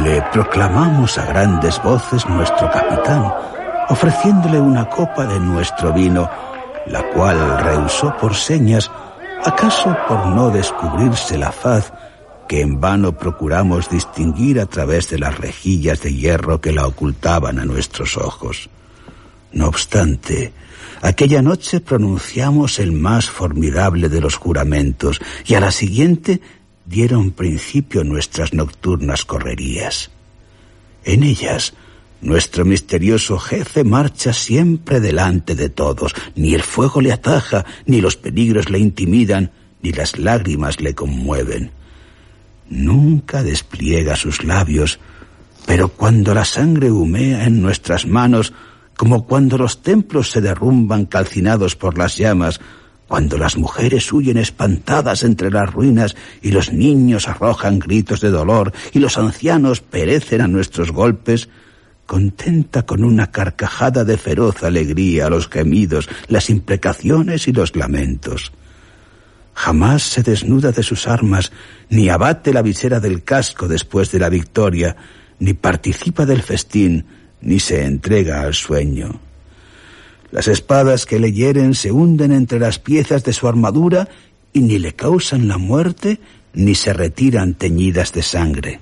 [0.03, 3.33] le proclamamos a grandes voces nuestro capitán,
[3.89, 6.31] ofreciéndole una copa de nuestro vino,
[6.87, 8.91] la cual rehusó por señas,
[9.45, 11.93] acaso por no descubrirse la faz
[12.49, 17.59] que en vano procuramos distinguir a través de las rejillas de hierro que la ocultaban
[17.59, 18.69] a nuestros ojos.
[19.53, 20.53] No obstante,
[21.03, 26.41] aquella noche pronunciamos el más formidable de los juramentos y a la siguiente
[26.87, 30.11] dieron principio nuestras nocturnas correrías.
[31.05, 31.75] En ellas,
[32.21, 38.17] nuestro misterioso jefe marcha siempre delante de todos, ni el fuego le ataja, ni los
[38.17, 39.51] peligros le intimidan,
[39.83, 41.73] ni las lágrimas le conmueven.
[42.71, 45.01] Nunca despliega sus labios,
[45.67, 48.53] pero cuando la sangre humea en nuestras manos,
[48.97, 52.61] como cuando los templos se derrumban calcinados por las llamas,
[53.09, 58.73] cuando las mujeres huyen espantadas entre las ruinas y los niños arrojan gritos de dolor
[58.93, 61.51] y los ancianos perecen a nuestros golpes,
[62.07, 68.53] contenta con una carcajada de feroz alegría los gemidos, las imprecaciones y los lamentos.
[69.55, 71.53] Jamás se desnuda de sus armas,
[71.91, 74.97] ni abate la visera del casco después de la victoria,
[75.39, 77.05] ni participa del festín,
[77.43, 79.21] ni se entrega al sueño.
[80.31, 84.09] Las espadas que le hieren se hunden entre las piezas de su armadura
[84.53, 86.21] y ni le causan la muerte
[86.55, 88.81] ni se retiran teñidas de sangre.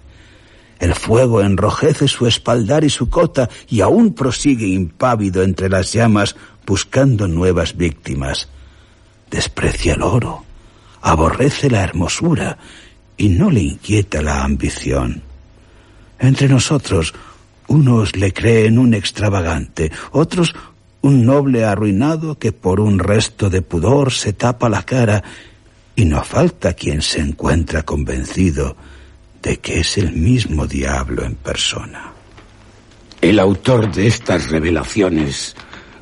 [0.79, 6.37] El fuego enrojece su espaldar y su cota y aún prosigue impávido entre las llamas
[6.67, 8.49] buscando nuevas víctimas.
[9.31, 10.45] Desprecia el oro,
[11.03, 12.59] aborrece la hermosura
[13.17, 15.23] y no le inquieta la ambición.
[16.19, 17.15] Entre nosotros,
[17.71, 20.55] unos le creen un extravagante, otros
[21.03, 25.23] un noble arruinado que por un resto de pudor se tapa la cara
[25.95, 28.77] y no falta quien se encuentra convencido
[29.41, 32.13] de que es el mismo diablo en persona.
[33.21, 35.55] El autor de estas revelaciones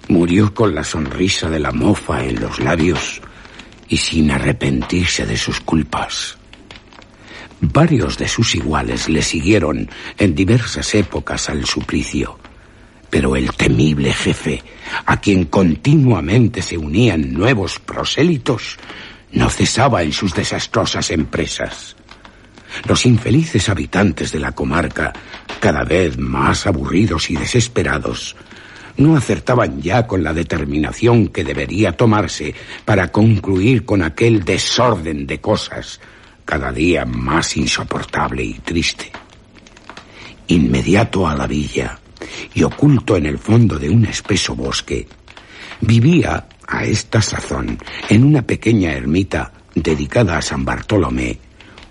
[0.09, 3.21] murió con la sonrisa de la mofa en los labios
[3.89, 6.38] y sin arrepentirse de sus culpas.
[7.61, 12.39] Varios de sus iguales le siguieron en diversas épocas al suplicio
[13.11, 14.63] pero el temible jefe,
[15.07, 18.77] a quien continuamente se unían nuevos prosélitos,
[19.33, 21.97] no cesaba en sus desastrosas empresas.
[22.87, 25.13] Los infelices habitantes de la comarca,
[25.61, 28.37] cada vez más aburridos y desesperados,
[28.99, 35.41] no acertaban ya con la determinación que debería tomarse para concluir con aquel desorden de
[35.41, 36.01] cosas
[36.49, 39.13] cada día más insoportable y triste.
[40.47, 41.99] Inmediato a la villa,
[42.55, 45.07] y oculto en el fondo de un espeso bosque,
[45.83, 51.39] vivía a esta sazón en una pequeña ermita dedicada a San Bartolomé,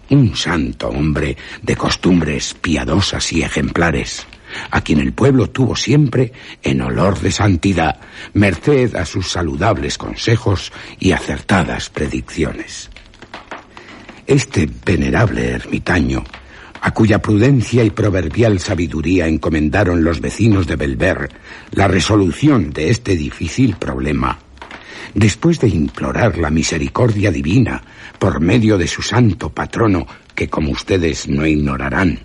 [0.09, 4.25] un santo hombre de costumbres piadosas y ejemplares,
[4.71, 7.99] a quien el pueblo tuvo siempre en olor de santidad,
[8.33, 12.89] merced a sus saludables consejos y acertadas predicciones.
[14.27, 16.25] Este venerable ermitaño
[16.81, 21.29] a cuya prudencia y proverbial sabiduría encomendaron los vecinos de Belver
[21.71, 24.37] la resolución de este difícil problema,
[25.13, 27.81] después de implorar la misericordia divina
[28.19, 32.19] por medio de su santo patrono, que como ustedes no ignorarán,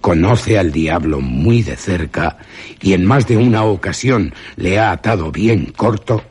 [0.00, 2.38] conoce al diablo muy de cerca
[2.80, 6.22] y en más de una ocasión le ha atado bien corto,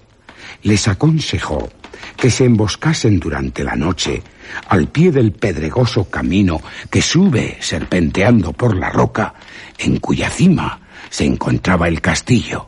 [0.63, 1.69] les aconsejó
[2.15, 4.23] que se emboscasen durante la noche
[4.67, 9.33] al pie del pedregoso camino que sube serpenteando por la roca,
[9.77, 10.79] en cuya cima
[11.09, 12.67] se encontraba el castillo,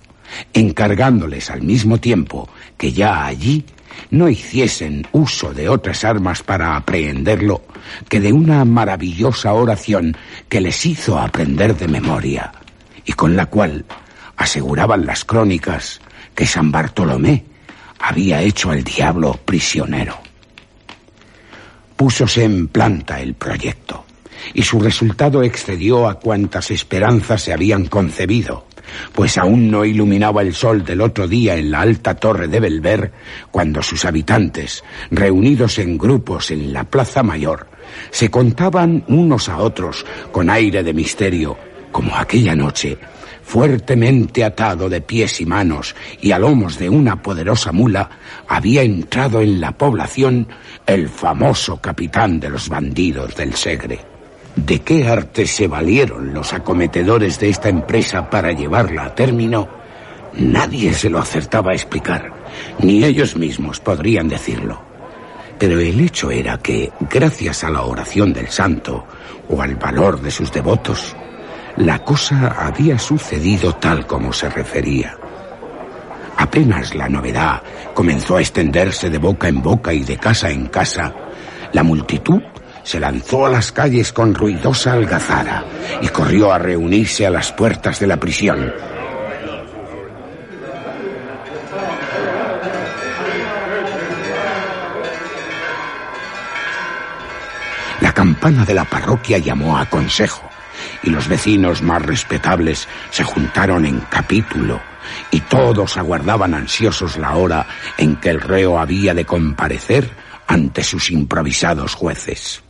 [0.53, 3.65] encargándoles al mismo tiempo que ya allí
[4.11, 7.63] no hiciesen uso de otras armas para aprehenderlo
[8.07, 10.15] que de una maravillosa oración
[10.47, 12.51] que les hizo aprender de memoria
[13.05, 13.85] y con la cual
[14.37, 15.99] aseguraban las crónicas
[16.33, 17.45] que San Bartolomé
[17.99, 20.28] había hecho al diablo prisionero.
[21.99, 24.05] Púsose en planta el proyecto,
[24.53, 28.67] y su resultado excedió a cuantas esperanzas se habían concebido,
[29.11, 33.11] pues aún no iluminaba el sol del otro día en la alta torre de Belver,
[33.51, 34.81] cuando sus habitantes,
[35.11, 37.67] reunidos en grupos en la Plaza Mayor,
[38.11, 41.57] se contaban unos a otros con aire de misterio,
[41.91, 42.97] como aquella noche,
[43.49, 48.07] fuertemente atado de pies y manos y a lomos de una poderosa mula,
[48.47, 50.47] había entrado en la población
[50.85, 54.01] el famoso capitán de los bandidos del Segre.
[54.55, 59.67] ¿De qué arte se valieron los acometedores de esta empresa para llevarla a término?
[60.33, 62.31] Nadie se lo acertaba a explicar,
[62.83, 64.79] ni ellos mismos podrían decirlo.
[65.57, 69.07] Pero el hecho era que, gracias a la oración del santo
[69.49, 71.15] o al valor de sus devotos,
[71.77, 75.17] la cosa había sucedido tal como se refería.
[76.37, 77.61] Apenas la novedad
[77.93, 81.13] comenzó a extenderse de boca en boca y de casa en casa,
[81.73, 82.41] la multitud
[82.83, 85.63] se lanzó a las calles con ruidosa algazara
[86.01, 88.73] y corrió a reunirse a las puertas de la prisión.
[98.01, 100.48] La campana de la parroquia llamó a consejo
[101.03, 104.81] y los vecinos más respetables se juntaron en capítulo
[105.31, 110.09] y todos aguardaban ansiosos la hora en que el reo había de comparecer
[110.47, 112.63] ante sus improvisados jueces.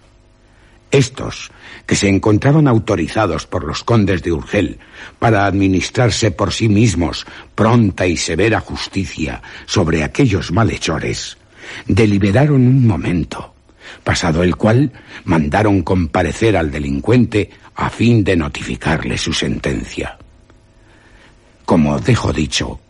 [0.92, 1.52] Estos,
[1.86, 4.80] que se encontraban autorizados por los condes de Urgel
[5.20, 7.26] para administrarse por sí mismos
[7.56, 11.38] pronta y severa justicia sobre aquellos malhechores,
[11.88, 13.54] deliberaron un momento,
[14.04, 14.92] pasado el cual
[15.26, 20.18] mandaron comparecer al delincuente a fin de notificarle su sentencia.
[21.66, 22.82] Como dejo dicho,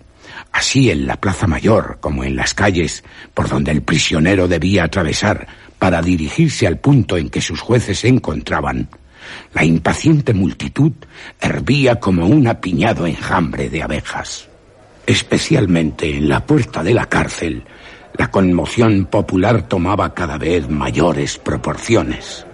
[0.52, 3.04] así en la Plaza Mayor como en las calles
[3.36, 8.08] por donde el prisionero debía atravesar para dirigirse al punto en que sus jueces se
[8.08, 8.90] encontraban,
[9.54, 10.94] la impaciente multitud
[11.40, 14.48] hervía como un apiñado enjambre de abejas.
[15.06, 17.64] Especialmente en la puerta de la cárcel,
[18.18, 22.46] la conmoción popular tomaba cada vez mayores proporciones.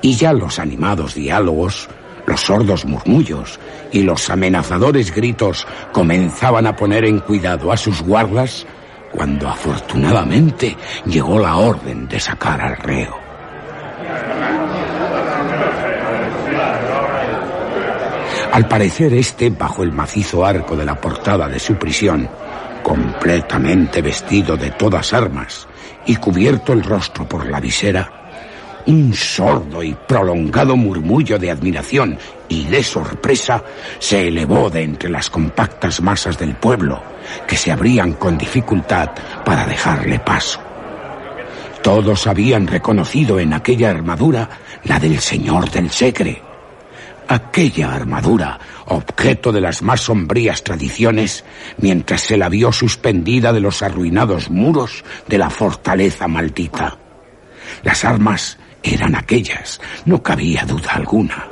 [0.00, 1.88] Y ya los animados diálogos,
[2.26, 3.58] los sordos murmullos
[3.92, 8.66] y los amenazadores gritos comenzaban a poner en cuidado a sus guardas
[9.12, 10.76] cuando afortunadamente
[11.06, 13.22] llegó la orden de sacar al reo.
[18.52, 22.28] Al parecer este, bajo el macizo arco de la portada de su prisión,
[22.82, 25.66] completamente vestido de todas armas
[26.04, 28.21] y cubierto el rostro por la visera,
[28.86, 32.18] un sordo y prolongado murmullo de admiración
[32.48, 33.62] y de sorpresa
[33.98, 37.02] se elevó de entre las compactas masas del pueblo,
[37.46, 39.10] que se abrían con dificultad
[39.44, 40.60] para dejarle paso.
[41.82, 44.48] Todos habían reconocido en aquella armadura
[44.84, 46.42] la del señor del Segre.
[47.26, 51.44] Aquella armadura, objeto de las más sombrías tradiciones,
[51.78, 56.98] mientras se la vio suspendida de los arruinados muros de la fortaleza maldita.
[57.82, 61.46] Las armas eran aquellas, no cabía duda alguna.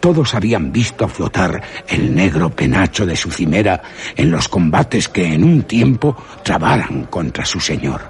[0.00, 3.82] Todos habían visto flotar el negro penacho de su cimera
[4.16, 8.02] en los combates que en un tiempo trabaran contra su señor.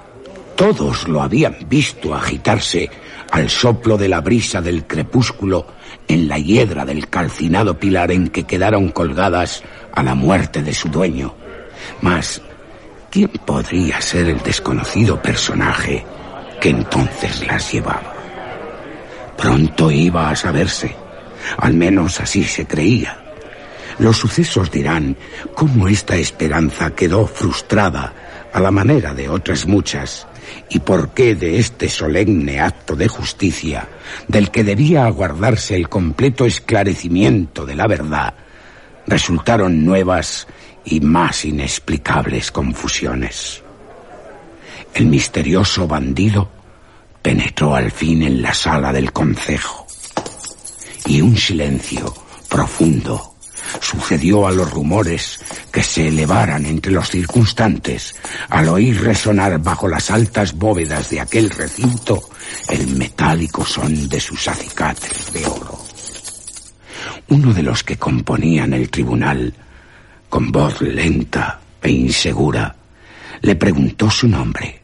[0.55, 2.89] Todos lo habían visto agitarse
[3.31, 5.67] al soplo de la brisa del crepúsculo
[6.07, 10.89] en la hiedra del calcinado pilar en que quedaron colgadas a la muerte de su
[10.89, 11.35] dueño.
[12.01, 12.41] Mas,
[13.09, 16.05] ¿quién podría ser el desconocido personaje
[16.61, 18.14] que entonces las llevaba?
[19.37, 20.95] Pronto iba a saberse.
[21.57, 23.19] Al menos así se creía.
[23.99, 25.15] Los sucesos dirán
[25.53, 28.13] cómo esta esperanza quedó frustrada
[28.51, 30.27] a la manera de otras muchas
[30.69, 33.87] y por qué de este solemne acto de justicia,
[34.27, 38.33] del que debía aguardarse el completo esclarecimiento de la verdad,
[39.07, 40.47] resultaron nuevas
[40.83, 43.63] y más inexplicables confusiones.
[44.93, 46.49] El misterioso bandido
[47.25, 49.87] penetró al fin en la sala del concejo
[51.07, 52.13] y un silencio
[52.47, 53.33] profundo
[53.81, 55.39] sucedió a los rumores
[55.71, 58.15] que se elevaran entre los circunstantes
[58.47, 62.29] al oír resonar bajo las altas bóvedas de aquel recinto
[62.69, 65.83] el metálico son de sus acicates de oro.
[67.29, 69.51] Uno de los que componían el tribunal,
[70.29, 72.75] con voz lenta e insegura,
[73.41, 74.83] le preguntó su nombre,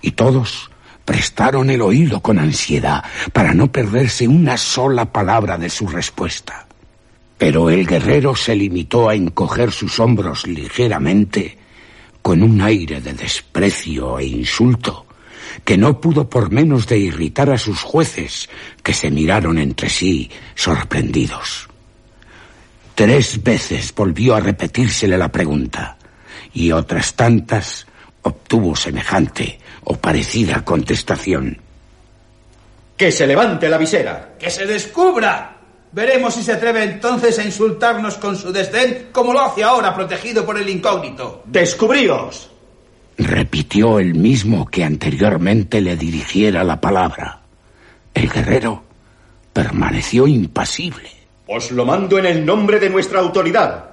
[0.00, 0.70] y todos
[1.04, 6.66] prestaron el oído con ansiedad para no perderse una sola palabra de su respuesta.
[7.36, 11.58] Pero el guerrero se limitó a encoger sus hombros ligeramente,
[12.22, 15.06] con un aire de desprecio e insulto,
[15.64, 18.48] que no pudo por menos de irritar a sus jueces,
[18.82, 21.68] que se miraron entre sí sorprendidos.
[22.94, 25.98] Tres veces volvió a repetírsele la pregunta,
[26.52, 27.86] y otras tantas
[28.22, 31.58] obtuvo semejante o parecida contestación.
[32.96, 34.34] Que se levante la visera.
[34.38, 35.56] Que se descubra.
[35.92, 40.44] Veremos si se atreve entonces a insultarnos con su desdén como lo hace ahora protegido
[40.44, 41.42] por el incógnito.
[41.46, 42.50] Descubríos.
[43.16, 47.40] Repitió el mismo que anteriormente le dirigiera la palabra.
[48.12, 48.82] El guerrero
[49.52, 51.10] permaneció impasible.
[51.46, 53.90] Os lo mando en el nombre de nuestra autoridad.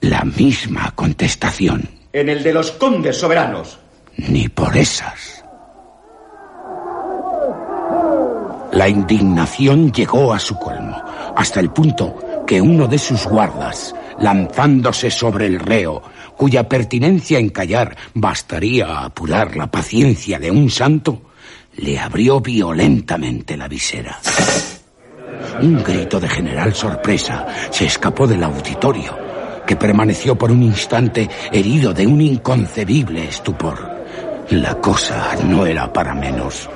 [0.00, 1.88] La misma contestación.
[2.12, 3.78] En el de los condes soberanos.
[4.16, 5.44] Ni por esas.
[8.72, 11.00] La indignación llegó a su colmo,
[11.36, 16.02] hasta el punto que uno de sus guardas, lanzándose sobre el reo,
[16.36, 21.22] cuya pertinencia en callar bastaría a apurar la paciencia de un santo,
[21.76, 24.18] le abrió violentamente la visera.
[25.60, 29.16] Un grito de general sorpresa se escapó del auditorio,
[29.66, 34.03] que permaneció por un instante herido de un inconcebible estupor.
[34.54, 36.70] La cosa no era para menos.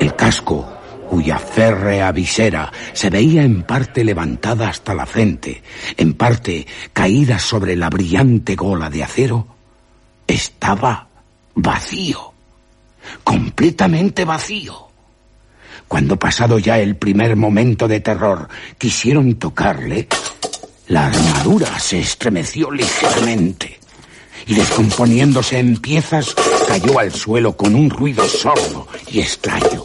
[0.00, 0.68] El casco
[1.08, 5.62] cuya férrea visera se veía en parte levantada hasta la frente,
[5.96, 9.46] en parte caída sobre la brillante gola de acero,
[10.26, 11.06] estaba
[11.54, 12.32] vacío,
[13.22, 14.88] completamente vacío.
[15.86, 20.08] Cuando pasado ya el primer momento de terror quisieron tocarle,
[20.88, 23.78] la armadura se estremeció ligeramente
[24.46, 26.34] y descomponiéndose en piezas
[26.70, 29.82] cayó al suelo con un ruido sordo y extraño.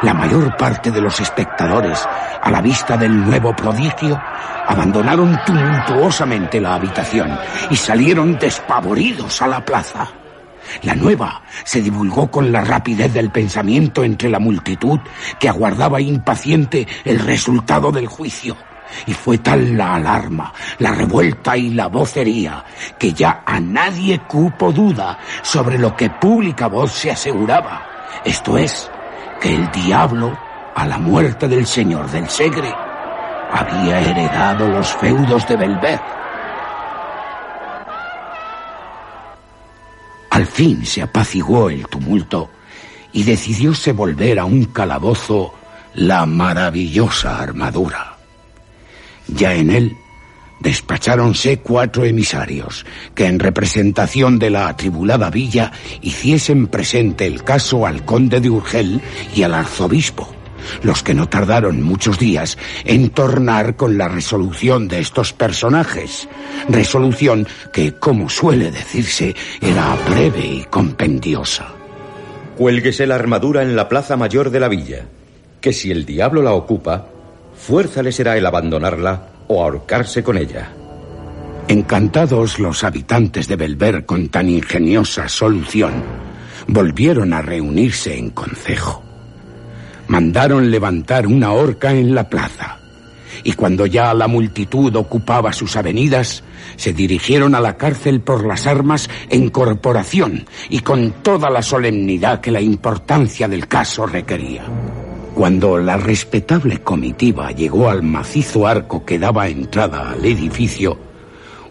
[0.00, 2.02] La mayor parte de los espectadores,
[2.42, 4.18] a la vista del nuevo prodigio,
[4.66, 10.08] abandonaron tumultuosamente la habitación y salieron despavoridos a la plaza.
[10.84, 14.98] La nueva se divulgó con la rapidez del pensamiento entre la multitud
[15.38, 18.56] que aguardaba impaciente el resultado del juicio.
[19.06, 22.64] Y fue tal la alarma, la revuelta y la vocería
[22.98, 27.86] que ya a nadie cupo duda sobre lo que pública voz se aseguraba.
[28.24, 28.90] Esto es,
[29.40, 30.38] que el diablo,
[30.74, 32.72] a la muerte del señor del Segre,
[33.52, 36.00] había heredado los feudos de Belver.
[40.30, 42.50] Al fin se apaciguó el tumulto
[43.12, 45.52] y decidióse volver a un calabozo
[45.94, 48.11] la maravillosa armadura.
[49.28, 49.96] Ya en él
[50.62, 58.04] despacháronse cuatro emisarios que en representación de la atribulada villa hiciesen presente el caso al
[58.04, 59.00] conde de Urgel
[59.34, 60.32] y al arzobispo,
[60.84, 66.28] los que no tardaron muchos días en tornar con la resolución de estos personajes,
[66.68, 71.66] resolución que, como suele decirse, era breve y compendiosa.
[72.56, 75.06] Cuélguese la armadura en la plaza mayor de la villa,
[75.60, 77.08] que si el diablo la ocupa,
[77.62, 80.72] fuerza le será el abandonarla o ahorcarse con ella.
[81.68, 85.92] Encantados los habitantes de Belver con tan ingeniosa solución,
[86.66, 89.04] volvieron a reunirse en concejo.
[90.08, 92.78] Mandaron levantar una horca en la plaza,
[93.44, 96.42] y cuando ya la multitud ocupaba sus avenidas,
[96.74, 102.40] se dirigieron a la cárcel por las armas en corporación y con toda la solemnidad
[102.40, 104.64] que la importancia del caso requería.
[105.34, 110.98] Cuando la respetable comitiva llegó al macizo arco que daba entrada al edificio,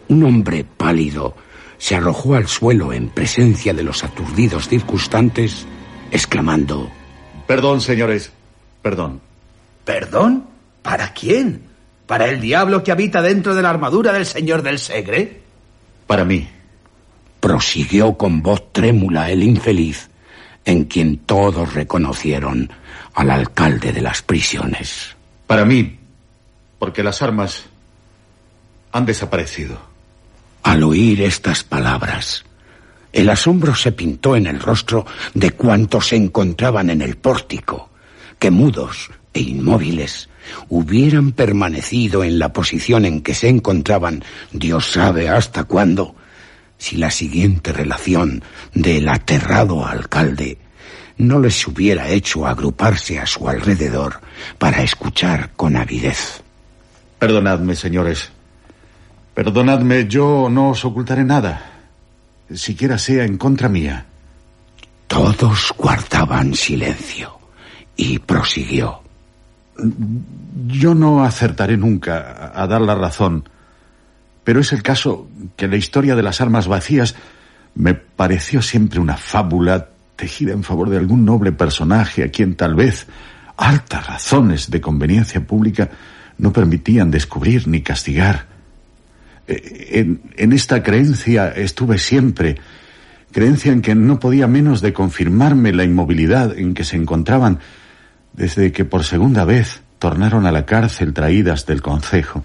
[0.08, 1.36] un hombre pálido
[1.78, 5.66] se arrojó al suelo en presencia de los aturdidos circunstantes,
[6.12, 6.90] exclamando
[7.48, 8.32] Perdón, señores,
[8.82, 9.22] perdón.
[9.86, 10.46] ¿Perdón?
[10.82, 11.62] ¿Para quién?
[12.08, 15.42] ¿Para el diablo que habita dentro de la armadura del señor del Segre?
[16.08, 16.48] Para mí.
[17.40, 20.10] Prosiguió con voz trémula el infeliz,
[20.66, 22.70] en quien todos reconocieron
[23.14, 25.16] al alcalde de las prisiones.
[25.48, 26.00] Para mí,
[26.80, 27.66] porque las armas
[28.92, 29.80] han desaparecido.
[30.64, 32.44] Al oír estas palabras,
[33.14, 37.90] el asombro se pintó en el rostro de cuantos se encontraban en el pórtico,
[38.40, 40.30] que mudos e inmóviles
[40.70, 46.16] hubieran permanecido en la posición en que se encontraban, Dios sabe hasta cuándo,
[46.78, 48.44] si la siguiente relación
[48.74, 50.58] del aterrado alcalde
[51.22, 54.20] no les hubiera hecho agruparse a su alrededor
[54.58, 56.42] para escuchar con avidez.
[57.20, 58.32] Perdonadme, señores.
[59.36, 61.62] Perdonadme, yo no os ocultaré nada,
[62.54, 64.06] siquiera sea en contra mía.
[65.08, 67.38] Todos guardaban silencio
[67.96, 69.02] y prosiguió.
[70.68, 73.48] Yo no acertaré nunca a dar la razón,
[74.44, 77.16] Pero es el caso que la historia de las armas vacías
[77.76, 79.91] me pareció siempre una fábula
[80.22, 83.08] tejida en favor de algún noble personaje a quien tal vez
[83.58, 85.90] altas razones de conveniencia pública
[86.38, 88.46] no permitían descubrir ni castigar.
[89.48, 92.58] Eh, en, en, esta creencia estuve siempre,
[93.32, 97.58] creencia en que no podía menos de confirmarme la inmovilidad en que se encontraban
[98.34, 102.44] desde que por segunda vez tornaron a la cárcel traídas del concejo.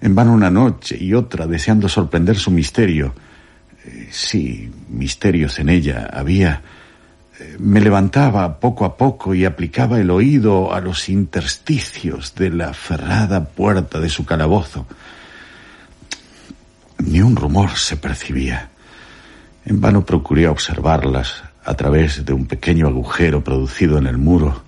[0.00, 3.14] En vano una noche y otra deseando sorprender su misterio.
[3.84, 6.62] Eh, sí, misterios en ella había.
[7.58, 13.44] Me levantaba poco a poco y aplicaba el oído a los intersticios de la ferrada
[13.44, 14.86] puerta de su calabozo.
[16.98, 18.70] Ni un rumor se percibía.
[19.66, 24.62] En vano procuré observarlas a través de un pequeño agujero producido en el muro.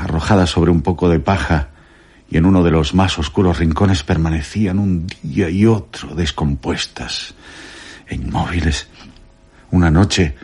[0.00, 1.68] Arrojadas sobre un poco de paja,
[2.28, 7.34] y en uno de los más oscuros rincones permanecían un día y otro descompuestas
[8.08, 8.88] e inmóviles.
[9.70, 10.34] Una noche,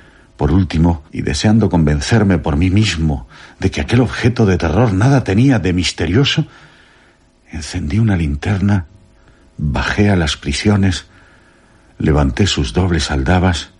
[0.42, 3.28] por último, y deseando convencerme por mí mismo
[3.60, 6.48] de que aquel objeto de terror nada tenía de misterioso,
[7.52, 8.86] encendí una linterna,
[9.56, 11.06] bajé a las prisiones,
[11.96, 13.70] levanté sus dobles aldabas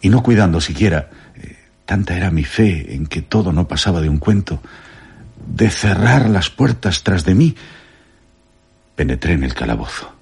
[0.00, 4.08] y no cuidando siquiera, eh, tanta era mi fe en que todo no pasaba de
[4.08, 4.60] un cuento,
[5.46, 7.54] de cerrar las puertas tras de mí,
[8.96, 10.12] penetré en el calabozo.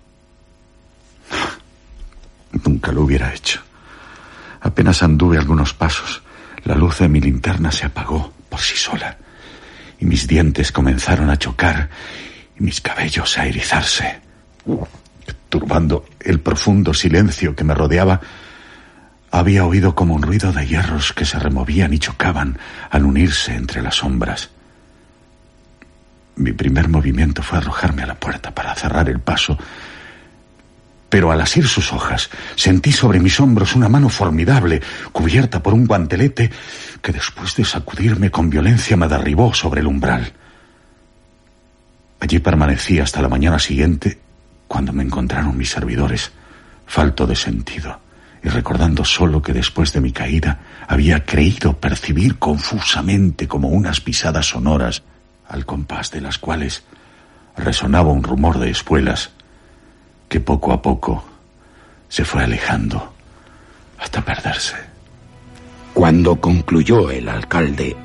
[2.53, 3.62] Nunca lo hubiera hecho.
[4.61, 6.23] Apenas anduve algunos pasos,
[6.65, 9.17] la luz de mi linterna se apagó por sí sola,
[9.99, 11.91] y mis dientes comenzaron a chocar
[12.59, 14.21] y mis cabellos a erizarse.
[15.49, 18.21] Turbando el profundo silencio que me rodeaba,
[19.31, 22.59] había oído como un ruido de hierros que se removían y chocaban
[22.91, 24.51] al unirse entre las sombras.
[26.37, 29.59] Mi primer movimiento fue arrojarme a la puerta para cerrar el paso,
[31.09, 34.83] pero al asir sus hojas sentí sobre mis hombros una mano formidable,
[35.13, 36.51] cubierta por un guantelete,
[37.01, 40.33] que después de sacudirme con violencia me derribó sobre el umbral.
[42.21, 44.19] Allí permanecí hasta la mañana siguiente,
[44.67, 46.33] cuando me encontraron mis servidores,
[46.87, 48.01] falto de sentido,
[48.43, 54.47] y recordando solo que después de mi caída había creído percibir confusamente como unas pisadas
[54.47, 55.03] sonoras
[55.49, 56.83] al compás de las cuales
[57.57, 59.31] resonaba un rumor de espuelas
[60.29, 61.24] que poco a poco
[62.09, 63.12] se fue alejando
[63.99, 64.76] hasta perderse.
[65.95, 67.97] Cuando concluyó el alcalde,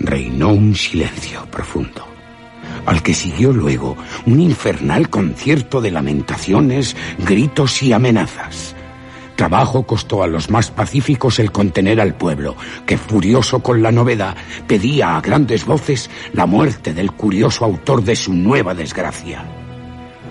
[0.00, 2.06] reinó un silencio profundo,
[2.86, 3.96] al que siguió luego
[4.26, 8.74] un infernal concierto de lamentaciones, gritos y amenazas.
[9.36, 12.56] Trabajo costó a los más pacíficos el contener al pueblo,
[12.86, 14.36] que furioso con la novedad
[14.66, 19.44] pedía a grandes voces la muerte del curioso autor de su nueva desgracia.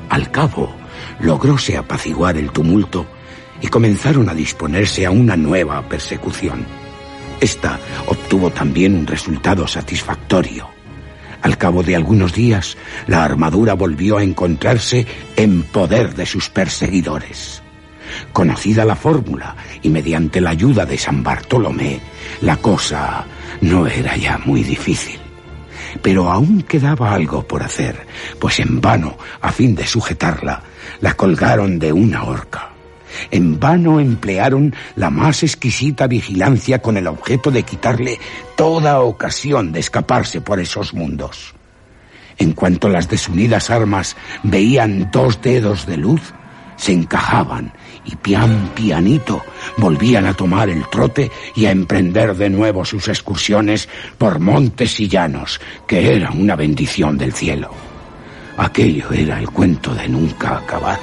[0.09, 0.73] Al cabo,
[1.19, 3.05] logróse apaciguar el tumulto
[3.61, 6.65] y comenzaron a disponerse a una nueva persecución.
[7.39, 10.67] Esta obtuvo también un resultado satisfactorio.
[11.41, 15.05] Al cabo de algunos días, la armadura volvió a encontrarse
[15.35, 17.61] en poder de sus perseguidores.
[18.33, 21.99] Conocida la fórmula y mediante la ayuda de San Bartolomé,
[22.41, 23.25] la cosa
[23.61, 25.19] no era ya muy difícil.
[26.01, 28.05] Pero aún quedaba algo por hacer,
[28.39, 30.63] pues en vano, a fin de sujetarla,
[31.01, 32.69] la colgaron de una horca.
[33.31, 38.19] En vano emplearon la más exquisita vigilancia con el objeto de quitarle
[38.55, 41.53] toda ocasión de escaparse por esos mundos.
[42.37, 46.21] En cuanto las desunidas armas veían dos dedos de luz,
[46.75, 47.73] se encajaban
[48.05, 49.43] y pian pianito
[49.77, 55.07] volvían a tomar el trote y a emprender de nuevo sus excursiones por montes y
[55.07, 57.86] llanos, que era una bendición del cielo.
[58.57, 60.99] Aquello era el cuento de nunca acabar.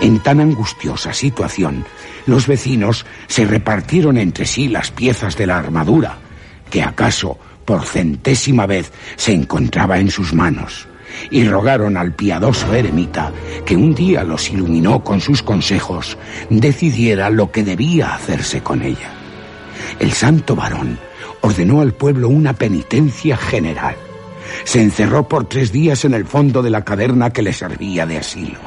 [0.00, 1.84] En tan angustiosa situación,
[2.26, 6.18] los vecinos se repartieron entre sí las piezas de la armadura,
[6.70, 10.88] que acaso por centésima vez se encontraba en sus manos
[11.30, 13.32] y rogaron al piadoso eremita,
[13.64, 16.16] que un día los iluminó con sus consejos,
[16.50, 19.12] decidiera lo que debía hacerse con ella.
[19.98, 20.98] El santo varón
[21.42, 23.96] ordenó al pueblo una penitencia general.
[24.64, 28.18] Se encerró por tres días en el fondo de la caverna que le servía de
[28.18, 28.58] asilo,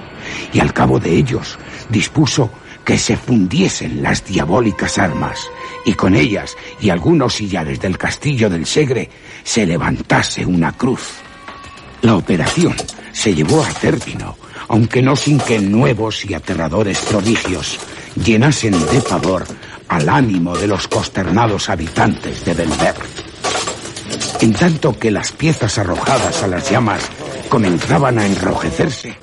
[0.53, 1.57] y al cabo de ellos
[1.89, 2.51] dispuso
[2.83, 5.49] que se fundiesen las diabólicas armas,
[5.85, 9.09] y con ellas y algunos sillares del castillo del Segre
[9.43, 11.15] se levantase una cruz.
[12.01, 12.75] La operación
[13.11, 17.79] se llevó a término, aunque no sin que nuevos y aterradores prodigios
[18.23, 19.45] llenasen de pavor
[19.87, 22.95] al ánimo de los consternados habitantes de Belver.
[24.41, 27.09] En tanto que las piezas arrojadas a las llamas
[27.49, 29.17] comenzaban a enrojecerse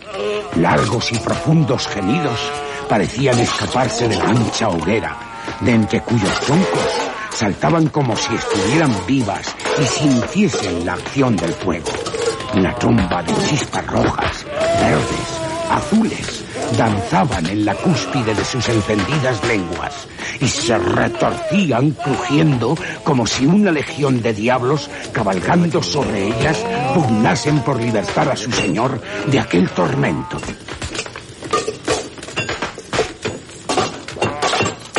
[0.56, 2.38] Largos y profundos gemidos
[2.86, 5.16] parecían escaparse de la ancha hoguera,
[5.60, 6.92] de entre cuyos troncos
[7.34, 9.46] saltaban como si estuvieran vivas
[9.80, 11.88] y sintiesen la acción del fuego.
[12.54, 14.44] Una tromba de chispas rojas,
[14.78, 15.31] verdes,
[15.76, 16.44] azules,
[16.76, 20.06] danzaban en la cúspide de sus encendidas lenguas
[20.40, 26.58] y se retorcían crujiendo como si una legión de diablos cabalgando sobre ellas
[26.94, 30.38] pugnasen por libertar a su señor de aquel tormento.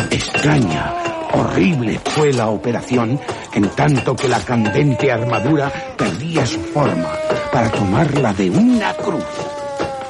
[0.10, 0.94] Extraña,
[1.34, 3.20] horrible fue la operación
[3.54, 7.12] en tanto que la candente armadura perdía su forma
[7.52, 9.24] para tomarla de una cruz.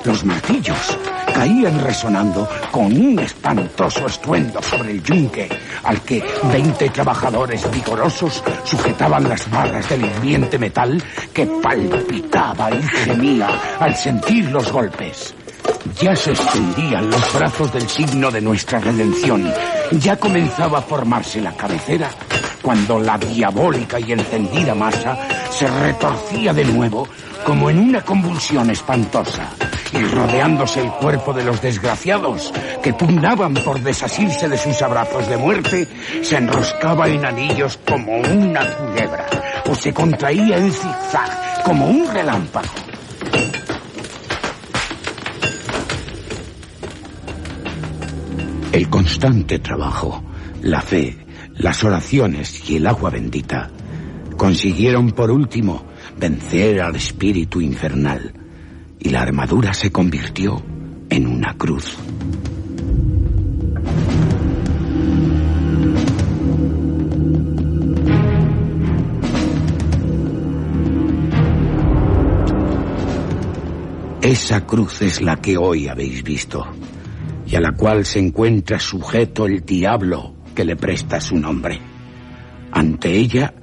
[0.05, 0.97] Los martillos
[1.33, 5.49] caían resonando con un espantoso estruendo sobre el yunque,
[5.83, 11.01] al que veinte trabajadores vigorosos sujetaban las barras del hirviente metal
[11.33, 13.47] que palpitaba y gemía
[13.79, 15.33] al sentir los golpes.
[16.01, 19.51] Ya se extendían los brazos del signo de nuestra redención.
[19.91, 22.09] Ya comenzaba a formarse la cabecera
[22.61, 25.17] cuando la diabólica y encendida masa
[25.49, 27.07] se retorcía de nuevo
[27.45, 29.49] como en una convulsión espantosa
[29.93, 35.37] y rodeándose el cuerpo de los desgraciados que pugnaban por desasirse de sus abrazos de
[35.37, 35.87] muerte,
[36.21, 39.27] se enroscaba en anillos como una culebra
[39.69, 42.67] o se contraía en zigzag como un relámpago.
[48.71, 50.23] El constante trabajo,
[50.63, 51.15] la fe,
[51.53, 53.69] las oraciones y el agua bendita
[54.35, 55.85] consiguieron por último
[56.17, 58.42] vencer al espíritu infernal
[59.03, 60.63] y la armadura se convirtió
[61.09, 61.97] en una cruz.
[74.21, 76.65] Esa cruz es la que hoy habéis visto
[77.45, 81.79] y a la cual se encuentra sujeto el diablo que le presta su nombre.
[82.71, 83.53] Ante ella,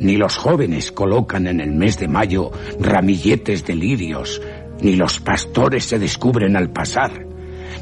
[0.00, 4.42] ni los jóvenes colocan en el mes de mayo ramilletes de lirios,
[4.80, 7.26] ni los pastores se descubren al pasar,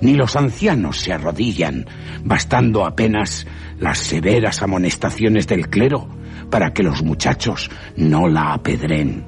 [0.00, 1.86] ni los ancianos se arrodillan,
[2.24, 3.46] bastando apenas
[3.78, 6.08] las severas amonestaciones del clero
[6.50, 9.26] para que los muchachos no la apedren.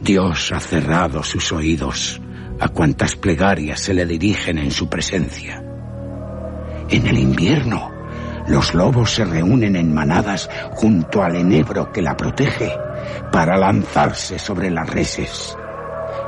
[0.00, 2.20] Dios ha cerrado sus oídos
[2.62, 5.62] a cuantas plegarias se le dirigen en su presencia.
[6.88, 7.90] En el invierno,
[8.46, 12.70] los lobos se reúnen en manadas junto al enebro que la protege
[13.32, 15.56] para lanzarse sobre las reses.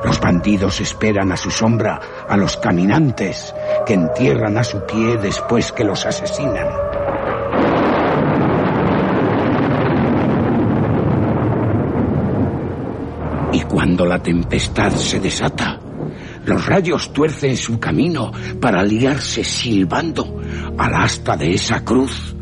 [0.05, 1.99] Los bandidos esperan a su sombra
[2.29, 3.55] a los caminantes
[3.87, 6.67] que entierran a su pie después que los asesinan.
[13.51, 15.79] Y cuando la tempestad se desata,
[16.45, 18.31] los rayos tuercen su camino
[18.61, 20.39] para liarse silbando
[20.77, 22.35] al asta de esa cruz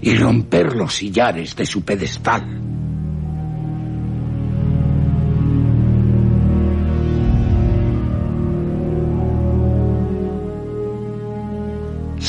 [0.00, 2.69] y romper los sillares de su pedestal.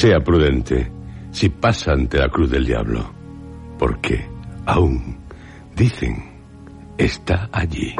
[0.01, 0.91] Sea prudente
[1.29, 3.13] si pasa ante la cruz del diablo,
[3.77, 4.27] porque
[4.65, 5.19] aún,
[5.75, 6.15] dicen,
[6.97, 7.93] está allí.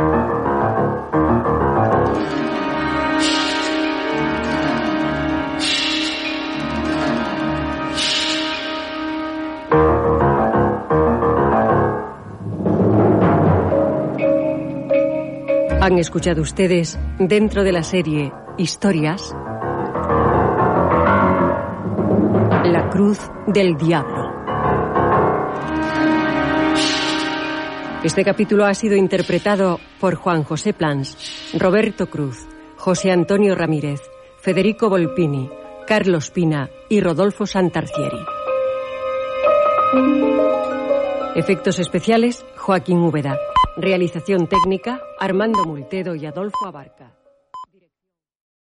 [15.80, 19.36] Han escuchado ustedes, dentro de la serie Historias,
[22.92, 24.30] Cruz del Diablo.
[28.04, 34.02] Este capítulo ha sido interpretado por Juan José Plans, Roberto Cruz, José Antonio Ramírez,
[34.42, 35.50] Federico Volpini,
[35.88, 38.20] Carlos Pina y Rodolfo Santarcieri.
[41.36, 43.39] Efectos especiales, Joaquín Úbeda.
[43.78, 47.21] Realización técnica, Armando Multedo y Adolfo Abarca.